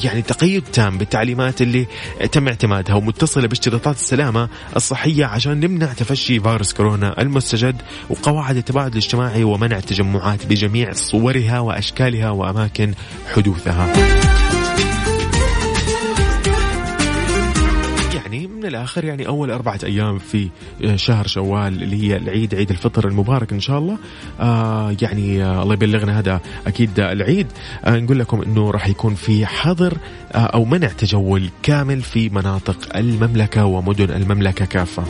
يعني 0.04 0.22
تقيد 0.22 0.64
تام 0.64 0.98
بالتعليمات 0.98 1.62
اللي 1.62 1.88
تم 2.32 2.48
اعتمادها 2.48 2.96
ومتصلة 2.96 3.48
باشتراطات 3.48 3.96
السلامة 3.96 4.50
الصحية 4.76 5.26
عشان 5.26 5.60
نمنع 5.60 5.94
تفشي 5.94 6.40
فيروس 6.40 6.74
كورونا 6.74 7.22
المستجد 7.22 7.82
وقواعد 8.10 8.58
التباعد 8.58 8.92
الاجتماعي 8.92 9.44
ومنع 9.44 9.78
التجمعات 9.78 10.46
بجميع 10.46 10.73
جميع 10.74 10.94
صورها 10.94 11.60
وأشكالها 11.60 12.30
وأماكن 12.30 12.94
حدوثها. 13.34 13.94
يعني 18.14 18.48
من 18.48 18.66
الآخر 18.66 19.06
يعني 19.06 19.28
أول 19.28 19.52
أربعة 19.52 19.80
أيام 19.84 20.20
في 20.20 20.50
شهر 20.96 21.28
شوال 21.28 21.84
اللي 21.84 22.04
هي 22.04 22.18
العيد 22.18 22.56
عيد 22.56 22.70
الفطر 22.70 23.08
المبارك 23.08 23.54
إن 23.54 23.60
شاء 23.60 23.78
الله 23.78 23.98
آه 24.40 24.96
يعني 25.02 25.44
آه 25.44 25.64
الله 25.64 25.74
يبلغنا 25.74 26.20
هذا 26.20 26.40
أكيد 26.68 27.00
العيد 27.00 27.48
آه 27.86 28.00
نقول 28.00 28.20
لكم 28.20 28.42
إنه 28.42 28.72
راح 28.72 28.88
يكون 28.88 29.16
في 29.16 29.46
حظر 29.46 29.98
آه 30.32 30.38
أو 30.38 30.66
منع 30.66 30.88
تجول 30.88 31.50
كامل 31.64 32.02
في 32.02 32.30
مناطق 32.30 32.98
المملكة 32.98 33.66
ومدن 33.66 34.10
المملكة 34.12 34.66
كافة. 34.66 35.04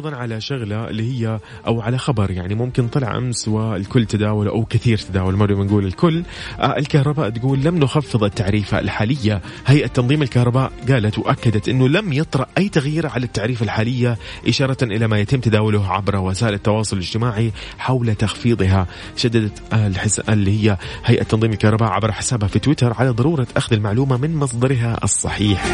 أيضا 0.00 0.16
على 0.16 0.40
شغلة 0.40 0.88
اللي 0.88 1.12
هي 1.12 1.40
أو 1.66 1.80
على 1.80 1.98
خبر 1.98 2.30
يعني 2.30 2.54
ممكن 2.54 2.88
طلع 2.88 3.16
أمس 3.16 3.48
والكل 3.48 4.06
تداول 4.06 4.48
أو 4.48 4.64
كثير 4.64 4.98
تداول 4.98 5.36
ما 5.36 5.46
بنقول 5.46 5.86
الكل. 5.86 6.22
آه 6.60 6.78
الكهرباء 6.78 7.30
تقول 7.30 7.60
لم 7.60 7.78
نخفض 7.78 8.24
التعريفه 8.24 8.78
الحالية. 8.78 9.40
هيئة 9.66 9.86
تنظيم 9.86 10.22
الكهرباء 10.22 10.72
قالت 10.88 11.18
وأكدت 11.18 11.68
إنه 11.68 11.88
لم 11.88 12.12
يطرأ 12.12 12.46
أي 12.58 12.68
تغيير 12.68 13.06
على 13.06 13.24
التعريفه 13.24 13.64
الحالية 13.64 14.18
إشارة 14.48 14.76
إلى 14.82 15.06
ما 15.06 15.18
يتم 15.18 15.40
تداوله 15.40 15.88
عبر 15.88 16.16
وسائل 16.16 16.54
التواصل 16.54 16.96
الاجتماعي 16.96 17.52
حول 17.78 18.14
تخفيضها. 18.14 18.86
شددت 19.16 19.62
الحس... 19.72 20.20
اللي 20.20 20.64
هي 20.64 20.76
هيئة 21.04 21.22
تنظيم 21.22 21.52
الكهرباء 21.52 21.88
عبر 21.88 22.12
حسابها 22.12 22.48
في 22.48 22.58
تويتر 22.58 22.92
على 22.92 23.10
ضرورة 23.10 23.46
أخذ 23.56 23.72
المعلومة 23.72 24.16
من 24.16 24.36
مصدرها 24.36 24.98
الصحيح. 25.04 25.64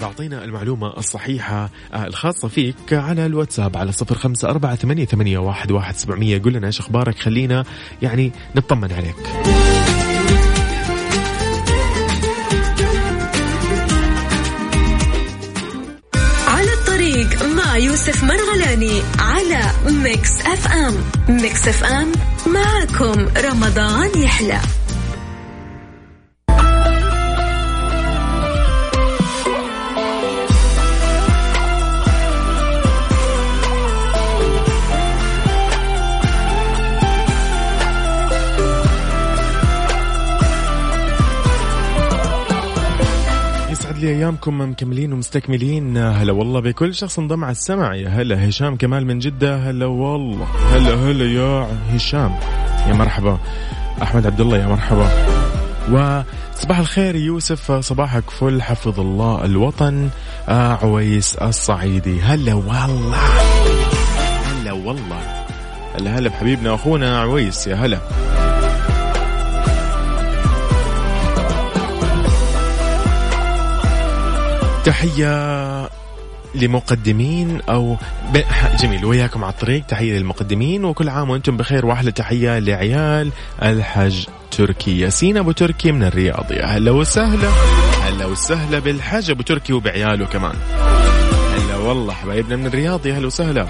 طيب 0.00 0.08
أعطينا 0.08 0.44
المعلومة 0.44 0.98
الصحيحة 0.98 1.70
آه، 1.94 2.06
الخاصة 2.06 2.48
فيك 2.48 2.92
على 2.92 3.26
الواتساب 3.26 3.76
على 3.76 3.92
صفر 3.92 4.14
خمسة 4.14 4.50
أربعة 4.50 4.74
ثمانية, 4.74 5.04
ثمانية 5.04 5.38
واحد, 5.38 5.70
واحد 5.70 5.96
سبعمية. 5.96 6.38
قل 6.38 6.52
لنا 6.52 6.66
إيش 6.66 6.80
أخبارك؟ 6.80 7.18
خلينا 7.18 7.64
يعني 8.02 8.32
نطمن 8.56 8.92
عليك. 8.92 9.16
على 16.48 16.72
الطريق 16.72 17.42
مع 17.56 17.76
يوسف 17.76 18.24
مرغلاني 18.24 19.02
على 19.18 19.60
ميكس 19.86 20.40
أف 20.40 20.72
أم. 20.72 20.94
ميكس 21.28 21.68
أف 21.68 21.84
أم 21.84 22.12
معكم 22.46 23.26
رمضان 23.36 24.22
يحلى. 24.22 24.60
لي 44.00 44.08
أيامكم 44.08 44.60
مكملين 44.60 45.12
ومستكملين. 45.12 45.96
هلا 45.96 46.32
والله 46.32 46.60
بكل 46.60 46.94
شخص 46.94 47.18
انضم 47.18 47.44
على 47.44 47.52
السمع. 47.52 47.94
يا 47.94 48.08
هلا 48.08 48.48
هشام 48.48 48.76
كمال 48.76 49.06
من 49.06 49.18
جدة. 49.18 49.56
هلا 49.56 49.86
والله. 49.86 50.46
هلا 50.72 50.94
هلا 50.94 51.24
يا 51.24 51.68
هشام. 51.94 52.36
يا 52.88 52.94
مرحبا. 52.94 53.38
أحمد 54.02 54.26
عبد 54.26 54.40
الله 54.40 54.58
يا 54.58 54.66
مرحبا. 54.66 55.10
وصباح 55.92 56.78
الخير 56.78 57.16
يوسف. 57.16 57.72
صباحك 57.72 58.30
فل. 58.30 58.62
حفظ 58.62 59.00
الله 59.00 59.44
الوطن. 59.44 60.08
آه 60.48 60.78
عويس 60.82 61.36
الصعيدي. 61.36 62.20
هلا 62.20 62.54
والله. 62.54 63.28
هلا 64.46 64.72
والله. 64.72 65.44
هلا 65.94 66.18
هلا 66.18 66.28
بحبيبنا 66.28 66.74
اخونا 66.74 67.20
عويس. 67.20 67.66
يا 67.66 67.74
هلا. 67.74 67.98
تحية 74.84 75.90
لمقدمين 76.54 77.60
أو. 77.60 77.96
جميل 78.82 79.04
وياكم 79.04 79.44
على 79.44 79.52
الطريق 79.52 79.86
تحية 79.86 80.18
للمقدمين 80.18 80.84
وكل 80.84 81.08
عام 81.08 81.30
وأنتم 81.30 81.56
بخير 81.56 81.86
وأحلى 81.86 82.12
تحية 82.12 82.58
لعيال 82.58 83.30
الحج 83.62 84.26
تركي. 84.50 85.00
ياسين 85.00 85.36
أبو 85.36 85.52
تركي 85.52 85.92
من 85.92 86.02
الرياض. 86.02 86.52
يا 86.52 86.66
هلا 86.66 86.90
وسهلا. 86.90 87.48
هلا 88.02 88.26
وسهلا 88.26 88.78
بالحج 88.78 89.30
أبو 89.30 89.42
تركي 89.42 89.72
وبعياله 89.72 90.26
كمان. 90.26 90.54
هلا 91.56 91.76
والله 91.76 92.12
حبايبنا 92.12 92.56
من 92.56 92.66
الرياض 92.66 93.06
يا 93.06 93.18
هلا 93.18 93.26
وسهلا. 93.26 93.66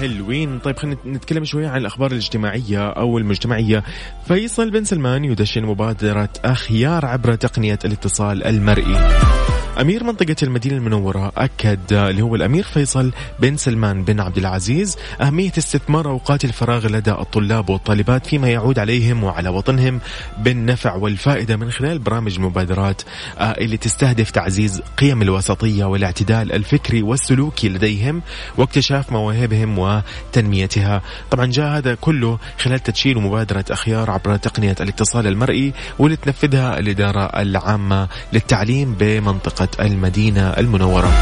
حلوين. 0.00 0.58
طيب 0.58 0.76
خلينا 0.76 0.96
نتكلم 1.06 1.44
شوية 1.44 1.68
عن 1.68 1.80
الأخبار 1.80 2.10
الاجتماعية 2.10 2.88
أو 2.88 3.18
المجتمعية. 3.18 3.84
فيصل 4.28 4.70
بن 4.70 4.84
سلمان 4.84 5.24
يدشن 5.24 5.62
مبادرة 5.62 6.28
أخيار 6.44 7.06
عبر 7.06 7.34
تقنية 7.34 7.78
الاتصال 7.84 8.44
المرئي. 8.44 8.96
أمير 9.80 10.04
منطقة 10.04 10.36
المدينة 10.42 10.76
المنورة 10.76 11.32
أكد 11.36 11.92
اللي 11.92 12.22
هو 12.22 12.34
الأمير 12.34 12.64
فيصل 12.64 13.12
بن 13.38 13.56
سلمان 13.56 14.04
بن 14.04 14.20
عبد 14.20 14.38
العزيز 14.38 14.96
أهمية 15.20 15.52
استثمار 15.58 16.10
أوقات 16.10 16.44
الفراغ 16.44 16.86
لدى 16.86 17.10
الطلاب 17.10 17.70
والطالبات 17.70 18.26
فيما 18.26 18.48
يعود 18.48 18.78
عليهم 18.78 19.24
وعلى 19.24 19.48
وطنهم 19.48 20.00
بالنفع 20.38 20.94
والفائدة 20.94 21.56
من 21.56 21.70
خلال 21.70 21.98
برامج 21.98 22.34
المبادرات 22.34 23.02
آه، 23.38 23.42
اللي 23.42 23.76
تستهدف 23.76 24.30
تعزيز 24.30 24.82
قيم 24.96 25.22
الوسطية 25.22 25.84
والاعتدال 25.84 26.52
الفكري 26.52 27.02
والسلوكي 27.02 27.68
لديهم 27.68 28.22
واكتشاف 28.58 29.12
مواهبهم 29.12 29.78
وتنميتها. 29.78 31.02
طبعا 31.30 31.46
جاء 31.46 31.66
هذا 31.66 31.94
كله 31.94 32.38
خلال 32.58 32.80
تدشين 32.80 33.18
مبادرة 33.18 33.64
أخيار 33.70 34.10
عبر 34.10 34.36
تقنية 34.36 34.76
الاتصال 34.80 35.26
المرئي 35.26 35.72
واللي 35.98 36.16
تنفذها 36.16 36.78
الإدارة 36.78 37.24
العامة 37.24 38.08
للتعليم 38.32 38.94
بمنطقة 39.00 39.69
المدينة 39.80 40.50
المنورة. 40.50 41.12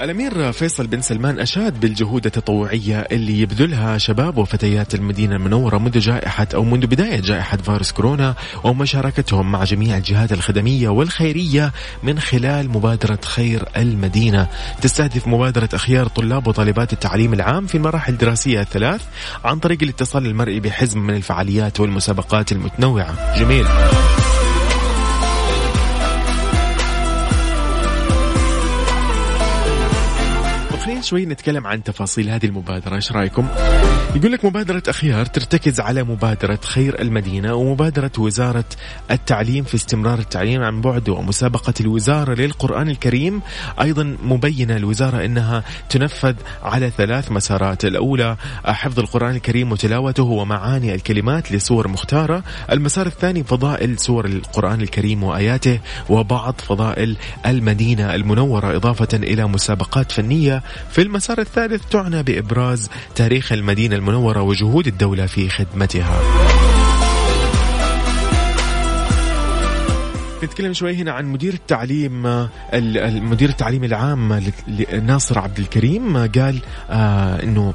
الأمير 0.00 0.52
فيصل 0.52 0.86
بن 0.86 1.00
سلمان 1.00 1.40
أشاد 1.40 1.80
بالجهود 1.80 2.26
التطوعية 2.26 3.00
اللي 3.12 3.40
يبذلها 3.40 3.98
شباب 3.98 4.38
وفتيات 4.38 4.94
المدينة 4.94 5.36
المنورة 5.36 5.78
منذ 5.78 5.98
جائحة 5.98 6.46
أو 6.54 6.64
منذ 6.64 6.86
بداية 6.86 7.20
جائحة 7.20 7.56
فيروس 7.56 7.92
كورونا 7.92 8.34
ومشاركتهم 8.64 9.52
مع 9.52 9.64
جميع 9.64 9.96
الجهات 9.96 10.32
الخدمية 10.32 10.88
والخيرية 10.88 11.72
من 12.02 12.18
خلال 12.18 12.70
مبادرة 12.70 13.18
خير 13.24 13.68
المدينة. 13.76 14.46
تستهدف 14.82 15.28
مبادرة 15.28 15.68
أخيار 15.74 16.08
طلاب 16.08 16.46
وطالبات 16.46 16.92
التعليم 16.92 17.32
العام 17.32 17.66
في 17.66 17.74
المراحل 17.74 18.12
الدراسية 18.12 18.60
الثلاث 18.60 19.02
عن 19.44 19.58
طريق 19.58 19.78
الاتصال 19.82 20.26
المرئي 20.26 20.60
بحزم 20.60 21.00
من 21.00 21.16
الفعاليات 21.16 21.80
والمسابقات 21.80 22.52
المتنوعة. 22.52 23.38
جميل. 23.38 23.66
خلينا 30.86 31.00
شوي 31.00 31.26
نتكلم 31.26 31.66
عن 31.66 31.82
تفاصيل 31.82 32.30
هذه 32.30 32.46
المبادرة 32.46 32.94
إيش 32.94 33.12
رأيكم؟ 33.12 33.48
يقول 34.16 34.32
لك 34.32 34.44
مبادرة 34.44 34.82
أخيار 34.88 35.26
ترتكز 35.26 35.80
على 35.80 36.02
مبادرة 36.02 36.58
خير 36.62 37.00
المدينة 37.00 37.54
ومبادرة 37.54 38.10
وزارة 38.18 38.64
التعليم 39.10 39.64
في 39.64 39.74
استمرار 39.74 40.18
التعليم 40.18 40.62
عن 40.62 40.80
بعد 40.80 41.08
ومسابقة 41.08 41.74
الوزارة 41.80 42.34
للقرآن 42.34 42.88
الكريم. 42.88 43.42
أيضا 43.80 44.16
مبينة 44.22 44.76
الوزارة 44.76 45.24
أنها 45.24 45.64
تنفذ 45.88 46.34
على 46.62 46.90
ثلاث 46.90 47.32
مسارات. 47.32 47.84
الأولى 47.84 48.36
حفظ 48.64 49.00
القرآن 49.00 49.36
الكريم 49.36 49.72
وتلاوته 49.72 50.22
ومعاني 50.22 50.94
الكلمات 50.94 51.52
لسور 51.52 51.88
مختارة. 51.88 52.42
المسار 52.72 53.06
الثاني 53.06 53.44
فضائل 53.44 53.98
سور 53.98 54.26
القرآن 54.26 54.80
الكريم 54.80 55.22
وآياته. 55.22 55.80
وبعض 56.08 56.54
فضائل 56.58 57.16
المدينة 57.46 58.14
المنورة 58.14 58.76
إضافة 58.76 59.08
إلى 59.14 59.46
مسابقات 59.46 60.12
فنية 60.12 60.62
في 60.90 61.02
المسار 61.02 61.38
الثالث 61.38 61.82
تعنى 61.90 62.22
بإبراز 62.22 62.90
تاريخ 63.14 63.52
المدينة 63.52 63.96
المنورة 63.96 64.42
وجهود 64.42 64.86
الدولة 64.86 65.26
في 65.26 65.48
خدمتها. 65.48 66.20
نتكلم 70.44 70.72
شوي 70.72 70.94
هنا 70.94 71.12
عن 71.12 71.26
مدير 71.26 71.54
التعليم 71.54 72.26
المدير 72.74 73.48
التعليم 73.48 73.84
العام 73.84 74.42
ناصر 75.06 75.38
عبد 75.38 75.58
الكريم. 75.58 76.16
قال 76.16 76.58
آه 76.90 77.42
إنه 77.42 77.74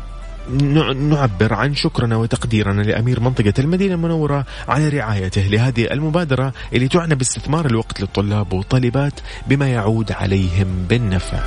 نعبر 0.94 1.54
عن 1.54 1.76
شكرنا 1.76 2.16
وتقديرنا 2.16 2.82
لأمير 2.82 3.20
منطقة 3.20 3.54
المدينة 3.60 3.94
المنورة 3.94 4.46
على 4.68 4.90
رعايته 4.90 5.42
لهذه 5.42 5.92
المبادرة 5.92 6.54
اللي 6.74 6.88
تعنى 6.88 7.16
باستثمار 7.16 7.66
الوقت 7.66 8.02
للطلاب 8.02 8.54
والطالبات 8.54 9.14
بما 9.48 9.70
يعود 9.70 10.12
عليهم 10.12 10.86
بالنفع. 10.90 11.40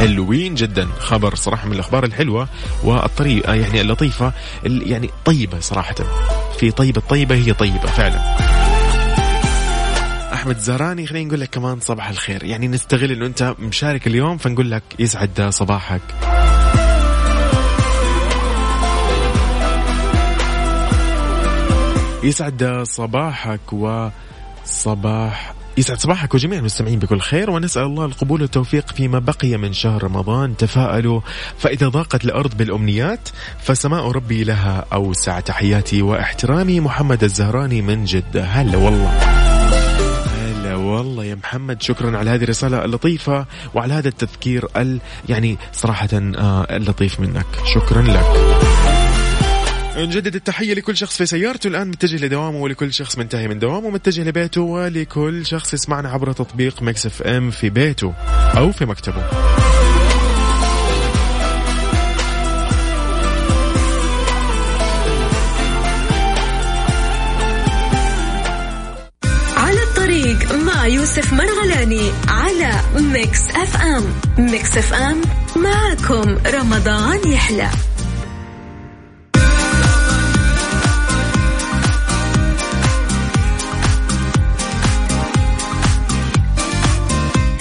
حلوين 0.00 0.54
جدا. 0.54 0.88
خبر 0.98 1.34
صراحة 1.34 1.66
من 1.66 1.72
الأخبار 1.72 2.04
الحلوة 2.04 2.48
والطريقة 2.84 3.54
يعني 3.54 3.80
اللطيفة 3.80 4.32
يعني 4.64 5.10
طيبة 5.24 5.60
صراحة. 5.60 5.94
في 6.58 6.70
طيبة 6.70 7.00
طيبة 7.08 7.34
هي 7.34 7.52
طيبة 7.52 7.86
فعلا. 7.86 8.36
أحمد 10.32 10.58
زهراني 10.58 11.06
خلينا 11.06 11.28
نقول 11.28 11.40
لك 11.40 11.50
كمان 11.50 11.80
صباح 11.80 12.08
الخير. 12.08 12.44
يعني 12.44 12.68
نستغل 12.68 13.12
إنه 13.12 13.26
أنت 13.26 13.54
مشارك 13.58 14.06
اليوم 14.06 14.36
فنقول 14.36 14.70
لك 14.70 14.82
يسعد 14.98 15.48
صباحك. 15.50 16.00
يسعد 22.22 22.82
صباحك 22.82 23.72
وصباح 23.72 25.54
يسعد 25.78 25.98
صباحك 25.98 26.34
وجميع 26.34 26.58
المستمعين 26.58 26.98
بكل 26.98 27.20
خير 27.20 27.50
ونسأل 27.50 27.82
الله 27.82 28.04
القبول 28.04 28.42
والتوفيق 28.42 28.92
فيما 28.92 29.18
بقي 29.18 29.56
من 29.56 29.72
شهر 29.72 30.04
رمضان. 30.04 30.56
تفاءلوا 30.56 31.20
فإذا 31.58 31.88
ضاقت 31.88 32.24
الأرض 32.24 32.56
بالأمنيات 32.56 33.28
فسماء 33.62 34.10
ربي 34.10 34.44
لها 34.44 34.84
أوسع. 34.92 35.40
تحياتي 35.40 36.02
واحترامي 36.02 36.80
محمد 36.80 37.24
الزهراني 37.24 37.82
من 37.82 38.04
جدة. 38.04 38.44
هلا 38.44 38.78
والله. 38.78 39.10
هلا 40.40 40.74
والله 40.74 41.24
يا 41.24 41.34
محمد 41.34 41.82
شكرا 41.82 42.18
على 42.18 42.30
هذه 42.30 42.44
الرسالة 42.44 42.84
اللطيفة 42.84 43.46
وعلى 43.74 43.94
هذا 43.94 44.08
التذكير 44.08 44.66
ال 44.76 45.00
يعني 45.28 45.58
صراحة 45.72 46.08
آه 46.12 46.76
اللطيف 46.76 47.20
منك. 47.20 47.46
شكرا 47.74 48.02
لك. 48.02 48.59
نجدد 49.96 50.34
التحية 50.34 50.74
لكل 50.74 50.96
شخص 50.96 51.16
في 51.16 51.26
سيارته 51.26 51.68
الآن 51.68 51.88
متجه 51.88 52.24
لدوامه 52.24 52.58
ولكل 52.58 52.92
شخص 52.92 53.18
منتهي 53.18 53.48
من 53.48 53.58
دوامه 53.58 53.90
متجه 53.90 54.22
لبيته 54.22 54.60
ولكل 54.60 55.46
شخص 55.46 55.74
يسمعنا 55.74 56.08
عبر 56.08 56.32
تطبيق 56.32 56.82
مكس 56.82 57.06
إف 57.06 57.22
إم 57.22 57.50
في 57.50 57.70
بيته 57.70 58.14
أو 58.56 58.72
في 58.72 58.84
مكتبه. 58.84 59.24
على 69.56 69.82
الطريق 69.82 70.52
مع 70.52 70.86
يوسف 70.86 71.32
مرغلاني 71.32 72.10
على 72.28 72.80
ميكس 72.96 73.50
إف 73.50 73.76
إم. 73.82 74.04
ميكس 74.38 74.76
إف 74.76 74.94
إم 74.94 75.20
معكم 75.56 76.38
رمضان 76.46 77.32
يحلى. 77.32 77.70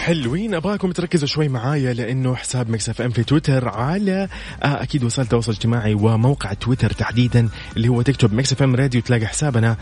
حلوين. 0.09 0.53
أبغاكم 0.53 0.91
تركزوا 0.91 1.27
شوي 1.27 1.47
معايا 1.47 1.93
لأنه 1.93 2.35
حساب 2.35 2.69
مكس 2.69 2.89
إف 2.89 3.01
إم 3.01 3.09
في 3.09 3.23
تويتر 3.23 3.67
على 3.69 4.27
آه 4.63 4.83
أكيد 4.83 5.03
وسائل 5.03 5.25
التواصل 5.25 5.51
الاجتماعي 5.51 5.93
وموقع 5.93 6.53
تويتر 6.53 6.91
تحديدا 6.91 7.49
اللي 7.77 7.87
هو 7.87 8.01
تكتب 8.01 8.33
مكس 8.33 8.53
إف 8.53 8.63
إم 8.63 8.75
راديو. 8.75 9.01
تلاقي 9.01 9.27
حسابنا. 9.27 9.77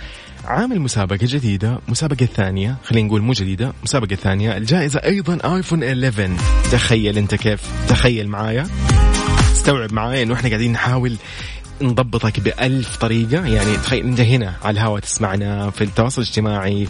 عامل 0.46 0.80
مسابقة 0.80 1.20
جديدة 1.22 1.80
مسابقة 1.88 2.26
ثانية 2.26 2.76
خلينا 2.84 3.08
نقول 3.08 3.22
مو 3.22 3.34
جديدة 3.34 3.74
مسابقة 3.84 4.16
ثانية. 4.16 4.58
الجائزة 4.58 5.00
أيضا 5.00 5.56
آيفون 5.56 5.84
11 5.84 6.30
تخيل 6.72 7.18
أنت 7.18 7.36
كيف. 7.36 7.62
تخيل 7.90 8.28
معايا. 8.28 8.68
استوعب 9.52 9.94
معايا 9.94 10.24
إنه 10.24 10.34
إحنا 10.34 10.50
قاعدين 10.50 10.72
نحاول 10.72 11.16
نضبطك 11.82 12.40
بألف 12.40 12.98
طريقة. 12.98 13.46
يعني 13.46 13.78
تخيل 13.78 14.06
أنت 14.06 14.20
هنا 14.20 14.54
على 14.64 14.74
الهواء 14.74 15.00
تسمعنا 15.00 15.70
في 15.70 15.84
التواصل 15.84 16.22
الاجتماعي. 16.22 16.88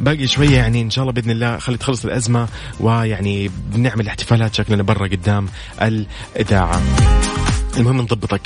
باقي 0.00 0.26
شوية 0.26 0.56
يعني 0.56 0.82
إن 0.82 0.90
شاء 0.90 1.02
الله 1.02 1.12
بإذن 1.12 1.30
الله 1.30 1.58
خلي 1.58 1.76
تخلص 1.76 2.04
الأزمة 2.04 2.48
ويعني 2.80 3.50
بنعمل 3.72 4.08
احتفالات 4.08 4.54
شكلنا 4.54 4.82
برا 4.82 5.06
قدام 5.06 5.48
الإذاعة. 5.82 6.82
المهم 7.76 8.00
نضبطك 8.00 8.40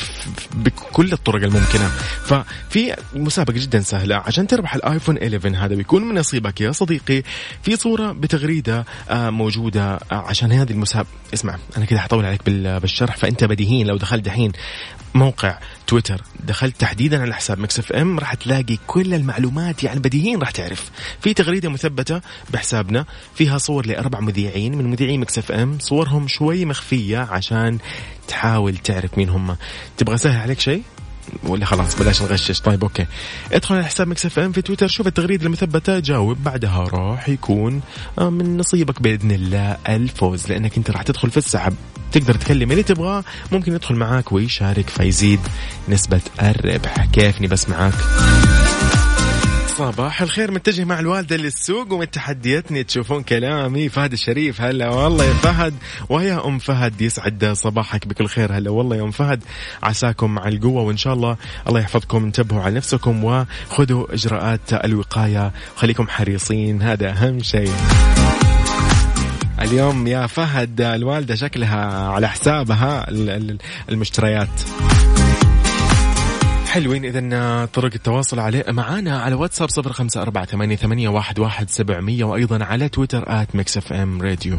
بكل 0.55 1.13
الطرق 1.13 1.43
الممكنة. 1.43 1.89
ففي 2.25 2.97
مسابقة 3.15 3.53
جدا 3.53 3.81
سهلة. 3.81 4.17
عشان 4.17 4.47
تربح 4.47 4.75
الآيفون 4.75 5.19
11 5.19 5.57
هذا 5.57 5.75
بيكون 5.75 6.05
من 6.05 6.15
نصيبك 6.19 6.61
يا 6.61 6.73
صديقي. 6.73 7.23
في 7.63 7.77
صورة 7.77 8.13
بتغريدة 8.13 8.85
آه، 9.11 9.31
موجودة 9.31 9.95
آه، 9.95 10.01
عشان 10.13 10.53
هذه 10.53 10.71
المسابقة 10.71 11.11
اسمع 11.35 11.57
أنا 11.77 11.85
كده 11.85 12.01
حطول 12.01 12.25
عليك 12.25 12.51
بالشرح 12.51 13.17
فأنت 13.17 13.45
بديهين 13.45 13.87
لو 13.87 13.97
دخلت 13.97 14.25
دحين. 14.25 14.53
موقع 15.15 15.59
تويتر. 15.87 16.23
دخلت 16.41 16.81
تحديدا 16.81 17.23
على 17.23 17.35
حساب 17.35 17.59
مكس 17.59 17.79
إف 17.79 17.93
إم 17.93 18.19
راح 18.19 18.35
تلاقي 18.35 18.79
كل 18.87 19.15
المعلومات 19.15 19.85
يعني 19.85 20.01
بديهيين 20.01 20.39
راح 20.39 20.51
تعرف. 20.51 20.91
في 21.21 21.35
تغريدة 21.35 21.69
مثبتة 21.69 22.21
بحسابنا 22.51 23.05
فيها 23.35 23.59
صور 23.59 23.87
لأربع 23.87 24.21
مذيعين 24.21 24.79
من 24.79 24.91
مذيعين 24.91 25.21
مكس 25.21 25.39
إف 25.39 25.53
إم 25.53 25.79
صورهم 25.79 26.29
شوي 26.29 26.65
مخفية 26.65 27.19
عشان 27.19 27.79
تحاول 28.29 28.77
تعرف 28.77 29.19
مين 29.19 29.29
هم. 29.29 29.57
تبغى 29.97 30.15
أسهل 30.15 30.41
عليك 30.41 30.61
شيء؟ 30.61 30.83
ولا 31.43 31.65
خلاص 31.67 31.99
بلاش 31.99 32.23
نغشش 32.23 32.61
طيب 32.61 32.83
أوكي. 32.83 33.07
ادخل 33.53 33.75
على 33.75 33.85
حساب 33.85 34.09
مكس 34.09 34.27
إف 34.27 34.39
إم 34.39 34.53
في 34.53 34.63
تويتر 34.63 34.89
شوف 34.89 35.07
التغريده 35.07 35.47
المثبته 35.47 35.99
جاوب. 35.99 36.45
بعدها 36.45 36.85
راح 36.85 37.29
يكون 37.29 37.81
آه، 38.19 38.31
من 38.31 38.57
نصيبك 38.57 39.03
بإذن 39.03 39.31
الله 39.31 39.77
الفوز 39.89 40.49
لأنك 40.49 40.77
أنت 40.77 40.91
راح 40.91 41.03
تدخل 41.03 41.31
في 41.31 41.37
السحب. 41.37 41.75
تقدر 42.13 42.35
تكلم 42.35 42.71
اللي 42.71 42.83
تبغاه. 42.83 43.25
ممكن 43.53 43.75
يدخل 43.75 43.95
معاك 43.95 44.33
ويشارك 44.33 44.91
فيزيد 44.91 45.41
نسبة 45.89 46.21
الربح. 46.43 47.05
كيفني 47.05 47.47
بس 47.47 47.69
معاك؟ 47.69 47.95
صباح 49.79 50.23
الخير. 50.23 50.51
متجه 50.51 50.85
مع 50.85 51.01
الوالدة 51.01 51.37
للسوق 51.37 51.93
ومن 51.93 52.11
تحدياتني 52.11 52.85
تشوفون 52.85 53.23
كلامي. 53.23 53.89
فهد 53.89 54.13
الشريف. 54.13 54.61
هلا 54.61 54.89
والله 54.89 55.25
يا 55.25 55.33
فهد. 55.33 55.75
ويا 56.09 56.47
أم 56.47 56.59
فهد. 56.59 57.01
يسعد 57.01 57.45
صباحك 57.53 58.07
بكل 58.07 58.27
خير. 58.27 58.53
هلا 58.57 58.71
والله 58.71 58.97
يا 58.97 59.03
أم 59.03 59.11
فهد. 59.11 59.45
عساكم 59.83 60.35
مع 60.35 60.49
القوة 60.49 60.83
وإن 60.83 60.97
شاء 60.97 61.15
الله 61.15 61.37
الله 61.69 61.81
يحفظكم. 61.81 62.25
انتبهوا 62.25 62.63
على 62.63 62.75
نفسكم 62.75 63.25
وخذوا 63.25 64.15
إجراءات 64.15 64.73
الوقاية. 64.73 65.53
خليكم 65.77 66.09
حريصين. 66.09 66.83
هذا 66.83 67.11
أهم 67.11 67.43
شيء. 67.43 67.73
اليوم 69.63 70.07
يا 70.07 70.27
فهد 70.27 70.81
الوالدة 70.81 71.35
شكلها 71.35 72.09
على 72.09 72.29
حسابها 72.29 73.07
المشتريات. 73.89 74.49
حلوين. 76.73 77.05
إذا 77.05 77.65
طرق 77.65 77.91
التواصل 77.95 78.39
عليه 78.39 78.65
معانا 78.69 79.23
على 79.23 79.35
واتساب 79.35 79.69
صفر 79.71 79.93
خمسة 79.93 80.23
أربعة 80.23 80.45
ثمانية, 80.45 80.77
ثمانية 80.77 81.09
واحد, 81.09 81.39
واحد 81.39 81.71
سبعمية 81.71 82.25
وأيضا 82.25 82.65
على 82.65 82.89
تويتر 82.89 83.25
at 83.27 83.57
ميكس 83.57 83.77
إف 83.77 83.93
إم 83.93 84.23
راديو. 84.23 84.59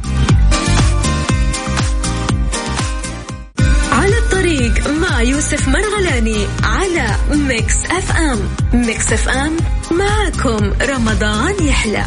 على 3.91 4.17
الطريق 4.17 4.87
مع 4.87 5.21
يوسف 5.21 5.67
مرغلاني 5.67 6.47
على 6.63 7.15
ميكس 7.31 7.85
إف 7.85 8.17
إم. 8.17 8.39
ميكس 8.73 9.13
إف 9.13 9.29
إم 9.29 9.57
معكم 9.91 10.73
رمضان 10.81 11.67
يحلى. 11.67 12.05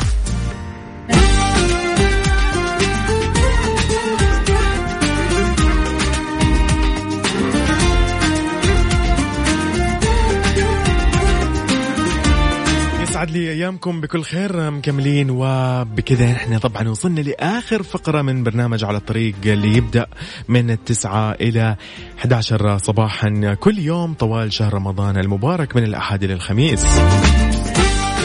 يسعد 13.16 13.30
لي 13.30 13.50
أيامكم 13.50 14.00
بكل 14.00 14.22
خير 14.22 14.70
مكملين 14.70 15.30
وبكذا 15.30 16.32
إحنا 16.32 16.58
طبعا 16.58 16.88
وصلنا 16.88 17.20
لآخر 17.20 17.82
فقرة 17.82 18.22
من 18.22 18.44
برنامج 18.44 18.84
على 18.84 18.96
الطريق 18.96 19.34
اللي 19.46 19.76
يبدأ 19.76 20.06
من 20.48 20.70
التسعة 20.70 21.32
إلى 21.32 21.76
11 22.18 22.78
صباحا. 22.78 23.54
كل 23.60 23.78
يوم 23.78 24.14
طوال 24.14 24.52
شهر 24.52 24.74
رمضان 24.74 25.16
المبارك 25.16 25.76
من 25.76 25.84
الأحد 25.84 26.24
إلى 26.24 26.32
الخميس. 26.32 26.84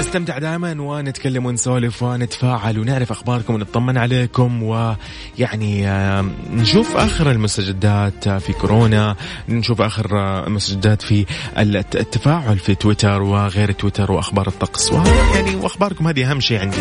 نستمتع 0.02 0.38
دائما 0.38 0.82
ونتكلم 0.82 1.46
ونسولف 1.46 2.04
ونتفاعل 2.04 2.80
ونعرف 2.80 3.12
أخباركم 3.12 3.54
ونطمن 3.54 3.98
عليكم 3.98 4.64
ويعني 4.64 5.86
نشوف 6.54 6.98
آخر 6.98 7.32
المستجدات 7.32 8.30
في 8.30 8.54
كورونا 8.54 9.16
نشوف 9.50 9.82
آخر 9.82 10.06
المستجدات 10.48 11.02
في 11.02 11.26
التفاعل 11.58 12.60
في 12.60 12.76
تويتر 12.76 13.22
وغير 13.22 13.72
تويتر 13.72 14.12
وأخبار 14.12 14.48
الطقس. 14.48 14.92
ويعني 14.92 15.56
وأخباركم 15.56 16.08
هذه 16.08 16.32
أهم 16.32 16.40
شيء 16.40 16.60
عندي. 16.60 16.78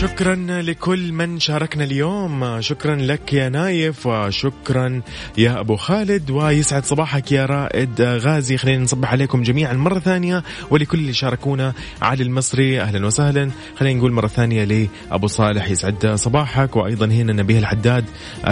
شكرا 0.00 0.34
لكل 0.62 1.12
من 1.12 1.40
شاركنا 1.40 1.84
اليوم. 1.84 2.60
شكرا 2.60 2.96
لك 2.96 3.32
يا 3.32 3.48
نايف 3.48 4.06
وشكرا 4.06 5.00
يا 5.38 5.60
أبو 5.60 5.76
خالد 5.76 6.30
ويسعد 6.30 6.84
صباحك 6.84 7.32
يا 7.32 7.46
رائد 7.46 8.02
غازي. 8.02 8.56
خلينا 8.56 8.84
نصبح 8.84 9.12
عليكم 9.12 9.42
جميعا 9.42 9.72
مرة 9.72 9.98
ثانية 9.98 10.42
ولكل 10.70 10.98
اللي 10.98 11.12
شاركونا 11.12 11.72
علي 12.02 12.22
المصري 12.22 12.80
أهلا 12.80 13.06
وسهلا. 13.06 13.50
خلينا 13.78 13.98
نقول 13.98 14.12
مرة 14.12 14.26
ثانية 14.26 14.64
لأبو 14.64 15.26
صالح 15.26 15.70
يسعد 15.70 16.12
صباحك 16.14 16.76
وأيضا 16.76 17.06
هنا 17.06 17.32
نبيه 17.32 17.58
الحداد 17.58 18.04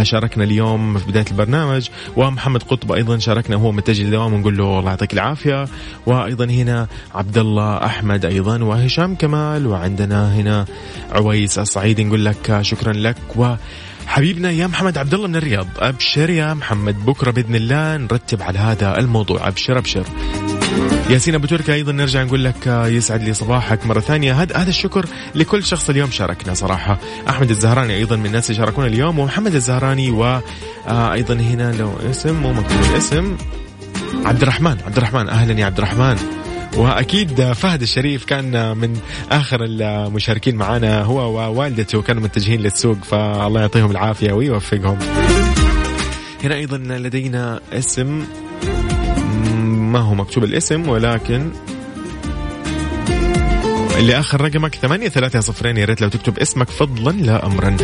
شاركنا 0.03 0.45
اليوم 0.45 0.99
في 0.99 1.07
بداية 1.07 1.27
البرنامج. 1.31 1.89
ومحمد 2.17 2.63
قطب 2.63 2.93
أيضا 2.93 3.19
شاركنا 3.19 3.57
هو 3.57 3.73
متجه 3.73 4.03
للدوام 4.03 4.35
ونقول 4.35 4.57
له 4.57 4.79
الله 4.79 4.91
يعطيك 4.91 5.13
العافية. 5.13 5.65
وأيضا 6.07 6.45
هنا 6.45 6.89
عبد 7.15 7.39
الله 7.39 7.85
أحمد 7.85 8.25
أيضا 8.25 8.65
وهشام 8.65 9.15
كمال 9.15 9.67
وعندنا 9.67 10.35
هنا 10.35 10.67
عوي 11.13 11.38
كويس 11.39 11.59
الصعيدي 11.59 12.05
نقول 12.05 12.25
لك 12.25 12.59
شكرا 12.63 12.93
لك. 12.93 13.17
و 13.37 13.55
حبيبنا 14.07 14.51
يا 14.51 14.67
محمد 14.67 14.99
عبد 14.99 15.15
الله 15.15 15.27
من 15.27 15.37
الرياض 15.37 15.69
أبشر 15.79 16.31
يا 16.31 16.55
محمد 16.55 17.07
بكرة 17.07 17.31
بإذن 17.31 17.55
الله 17.55 17.97
نرتب 17.97 18.43
على 18.43 18.59
هذا 18.59 18.99
الموضوع. 18.99 19.49
أبشر 19.49 19.79
أبشر. 19.79 20.07
ياسين 21.11 21.35
أبو 21.35 21.47
تركي 21.47 21.75
أيضا 21.75 21.93
نرجع 21.93 22.23
نقول 22.23 22.45
لك 22.45 22.67
يسعد 22.67 23.23
لي 23.23 23.35
صباحك 23.35 23.87
مرة 23.87 24.01
ثانية. 24.01 24.43
هذا 24.43 24.57
هذا 24.57 24.71
الشكر 24.71 25.07
لكل 25.35 25.65
شخص 25.65 25.91
اليوم 25.91 26.11
شاركنا 26.11 26.55
صراحة. 26.55 26.99
أحمد 27.29 27.51
الزهراني 27.51 27.95
أيضا 27.95 28.17
من 28.17 28.27
الناس 28.27 28.51
اللي 28.51 28.63
شاركونا 28.63 28.87
اليوم 28.87 29.19
ومحمد 29.19 29.55
الزهراني 29.55 30.11
وأيضا 30.11 31.35
هنا 31.35 31.73
لو 31.73 31.93
اسم 32.11 32.35
مو 32.35 32.53
مكتوب 32.53 32.81
الاسم. 32.91 33.37
عبد 34.25 34.43
الرحمن 34.43 34.77
عبد 34.87 34.97
الرحمن. 34.97 35.29
أهلا 35.29 35.61
يا 35.61 35.67
عبد 35.67 35.79
الرحمن. 35.79 36.38
وأكيد 36.79 37.53
فهد 37.53 37.83
الشريف 37.83 38.25
كان 38.25 38.77
من 38.77 39.01
آخر 39.31 39.65
المشاركين 39.65 40.57
معنا 40.57 41.03
هو 41.03 41.19
ووالدته 41.19 42.03
كانوا 42.03 42.23
متجهين 42.23 42.61
للسوق 42.61 43.05
فالله 43.05 43.61
يعطيهم 43.61 43.91
العافية 43.91 44.33
ويوفقهم. 44.33 44.99
هنا 46.45 46.55
أيضا 46.55 46.77
لدينا 46.79 47.61
اسم 47.73 48.25
ما 49.65 49.99
هو 49.99 50.15
مكتوب 50.15 50.45
الاسم 50.45 50.89
ولكن 50.89 51.51
اللي 53.99 54.19
آخر 54.19 54.41
رقمك 54.41 54.75
ثمانية 54.75 55.09
ثلاثة 55.09 55.41
صفرين. 55.41 55.77
يا 55.77 55.85
ريت 55.85 56.01
لو 56.01 56.09
تكتب 56.09 56.39
اسمك 56.39 56.71
فضلا 56.71 57.11
لا 57.11 57.47
امرا. 57.47 57.77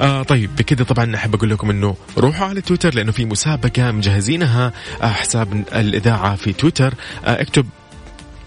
آه 0.00 0.22
طيب 0.22 0.56
بكذا 0.56 0.84
طبعا 0.84 1.14
احب 1.14 1.34
أقول 1.34 1.50
لكم 1.50 1.70
إنه 1.70 1.94
روحوا 2.18 2.46
على 2.46 2.60
تويتر 2.60 2.94
لأنه 2.94 3.12
في 3.12 3.24
مسابقة 3.24 3.90
مجهزينها. 3.90 4.72
آه 5.02 5.06
حساب 5.06 5.64
الإذاعة 5.74 6.36
في 6.36 6.52
تويتر. 6.52 6.94
آه 7.24 7.40
اكتب 7.40 7.66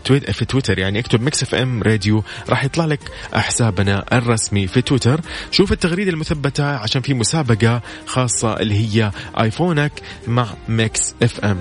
في 0.07 0.45
تويتر 0.45 0.79
يعني 0.79 0.99
اكتب 0.99 1.21
ميكس 1.21 1.43
اف 1.43 1.55
ام 1.55 1.83
راديو 1.83 2.23
راح 2.49 2.63
يطلع 2.63 2.85
لك 2.85 2.99
حسابنا 3.33 4.05
الرسمي 4.13 4.67
في 4.67 4.81
تويتر. 4.81 5.21
شوف 5.51 5.71
التغريدة 5.71 6.11
المثبتة 6.11 6.65
عشان 6.65 7.01
في 7.01 7.13
مسابقة 7.13 7.81
خاصة 8.05 8.59
اللي 8.59 8.75
هي 8.75 9.11
آيفونك 9.39 9.91
مع 10.27 10.47
ميكس 10.67 11.15
اف 11.23 11.39
ام. 11.39 11.59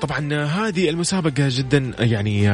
طبعا 0.00 0.44
هذه 0.44 0.90
المسابقة 0.90 1.48
جدا 1.50 1.92
يعني 1.98 2.48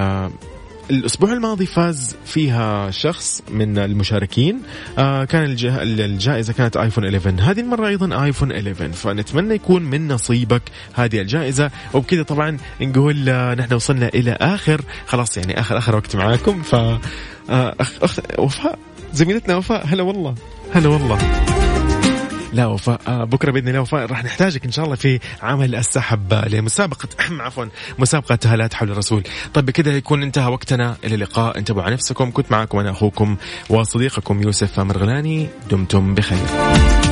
الأسبوع 0.90 1.33
الماضي 1.33 1.66
فاز 1.66 2.16
فيها 2.24 2.90
شخص 2.90 3.42
من 3.50 3.79
المشاركين. 3.79 4.62
آه 4.98 5.24
كان 5.24 5.57
الجائزة 5.83 6.53
كانت 6.53 6.76
ايفون 6.76 7.05
11 7.05 7.35
هذه 7.40 7.61
المرة 7.61 7.88
أيضا 7.88 8.24
ايفون 8.24 8.53
11 8.53 8.92
فنتمنى 8.92 9.55
يكون 9.55 9.83
من 9.83 10.09
نصيبك 10.09 10.62
هذه 10.94 11.20
الجائزة. 11.20 11.70
وبكذا 11.94 12.22
طبعا 12.22 12.57
نقول 12.81 13.29
آه 13.29 13.55
نحن 13.55 13.74
وصلنا 13.74 14.09
إلى 14.09 14.37
آخر. 14.40 14.81
خلاص 15.07 15.37
يعني 15.37 15.61
آخر 15.61 15.79
آخر 15.79 15.96
وقت 15.96 16.16
معاكم. 16.16 16.62
ف 16.62 16.74
آه 16.74 17.00
أخ 17.50 17.92
أخ 18.03 18.18
وفاء 18.38 18.79
زميلتنا 19.12 19.57
وفاء 19.57 19.87
هلا 19.87 20.03
والله. 20.03 20.35
هلا 20.72 20.88
والله. 20.88 21.18
لا 22.52 22.66
وفاء 22.66 23.00
آه، 23.08 23.24
بكرة 23.24 23.50
بإذن 23.52 23.68
الله 23.68 23.80
وفاء 23.80 24.06
راح 24.06 24.24
نحتاجك 24.24 24.64
إن 24.64 24.72
شاء 24.72 24.84
الله 24.84 24.96
في 24.96 25.20
عمل 25.42 25.74
السحب 25.74 26.34
لمسابقه 26.34 27.08
عفوا 27.44 27.64
مسابقة 27.98 28.38
هالات 28.44 28.74
حول 28.74 28.90
الرسول. 28.90 29.22
طيب 29.54 29.66
بكذا 29.66 29.96
يكون 29.96 30.22
انتهى 30.22 30.52
وقتنا 30.52 30.96
إلى 31.04 31.14
اللقاء. 31.14 31.58
انتبهوا 31.58 31.82
على 31.84 31.94
نفسكم. 31.94 32.30
كنت 32.30 32.52
معكم 32.52 32.78
أنا 32.78 32.90
أخوكم 32.90 33.36
وصديقكم 33.70 34.42
يوسف 34.42 34.80
مرغلاني. 34.80 35.48
دمتم 35.70 36.14
بخير. 36.14 37.09